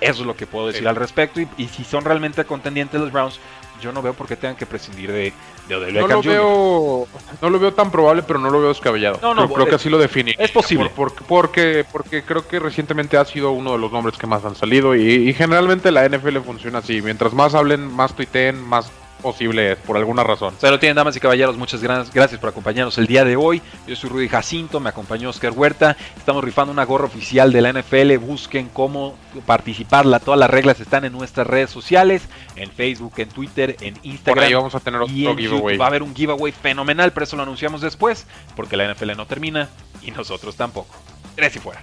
[0.00, 1.40] Eso es lo que puedo decir al respecto.
[1.56, 3.40] Y, si son realmente contendientes los Browns,
[3.80, 5.32] yo no veo por qué tengan que prescindir de,
[5.68, 7.08] de Odell no lo Veo,
[7.42, 9.18] no lo veo tan probable, pero no lo veo descabellado.
[9.22, 10.34] No, no, creo, que así lo define.
[10.38, 10.90] Es posible.
[11.28, 14.94] porque, porque creo que recientemente ha sido uno de los nombres que más han salido.
[14.94, 17.02] Y, y generalmente la NFL funciona así.
[17.02, 18.90] Mientras más hablen, más tuiteen, más
[19.22, 20.54] posible por alguna razón.
[20.58, 21.56] Se lo tienen, damas y caballeros.
[21.56, 23.62] Muchas gracias por acompañarnos el día de hoy.
[23.86, 25.96] Yo soy Rudy Jacinto, me acompañó Oscar Huerta.
[26.16, 28.16] Estamos rifando una gorra oficial de la NFL.
[28.18, 30.20] Busquen cómo participarla.
[30.20, 32.22] Todas las reglas están en nuestras redes sociales:
[32.56, 34.34] en Facebook, en Twitter, en Instagram.
[34.34, 35.76] Por ahí vamos a tener otro giveaway.
[35.76, 39.26] Va a haber un giveaway fenomenal, pero eso lo anunciamos después, porque la NFL no
[39.26, 39.68] termina
[40.02, 40.94] y nosotros tampoco.
[41.34, 41.82] Tres y fuera.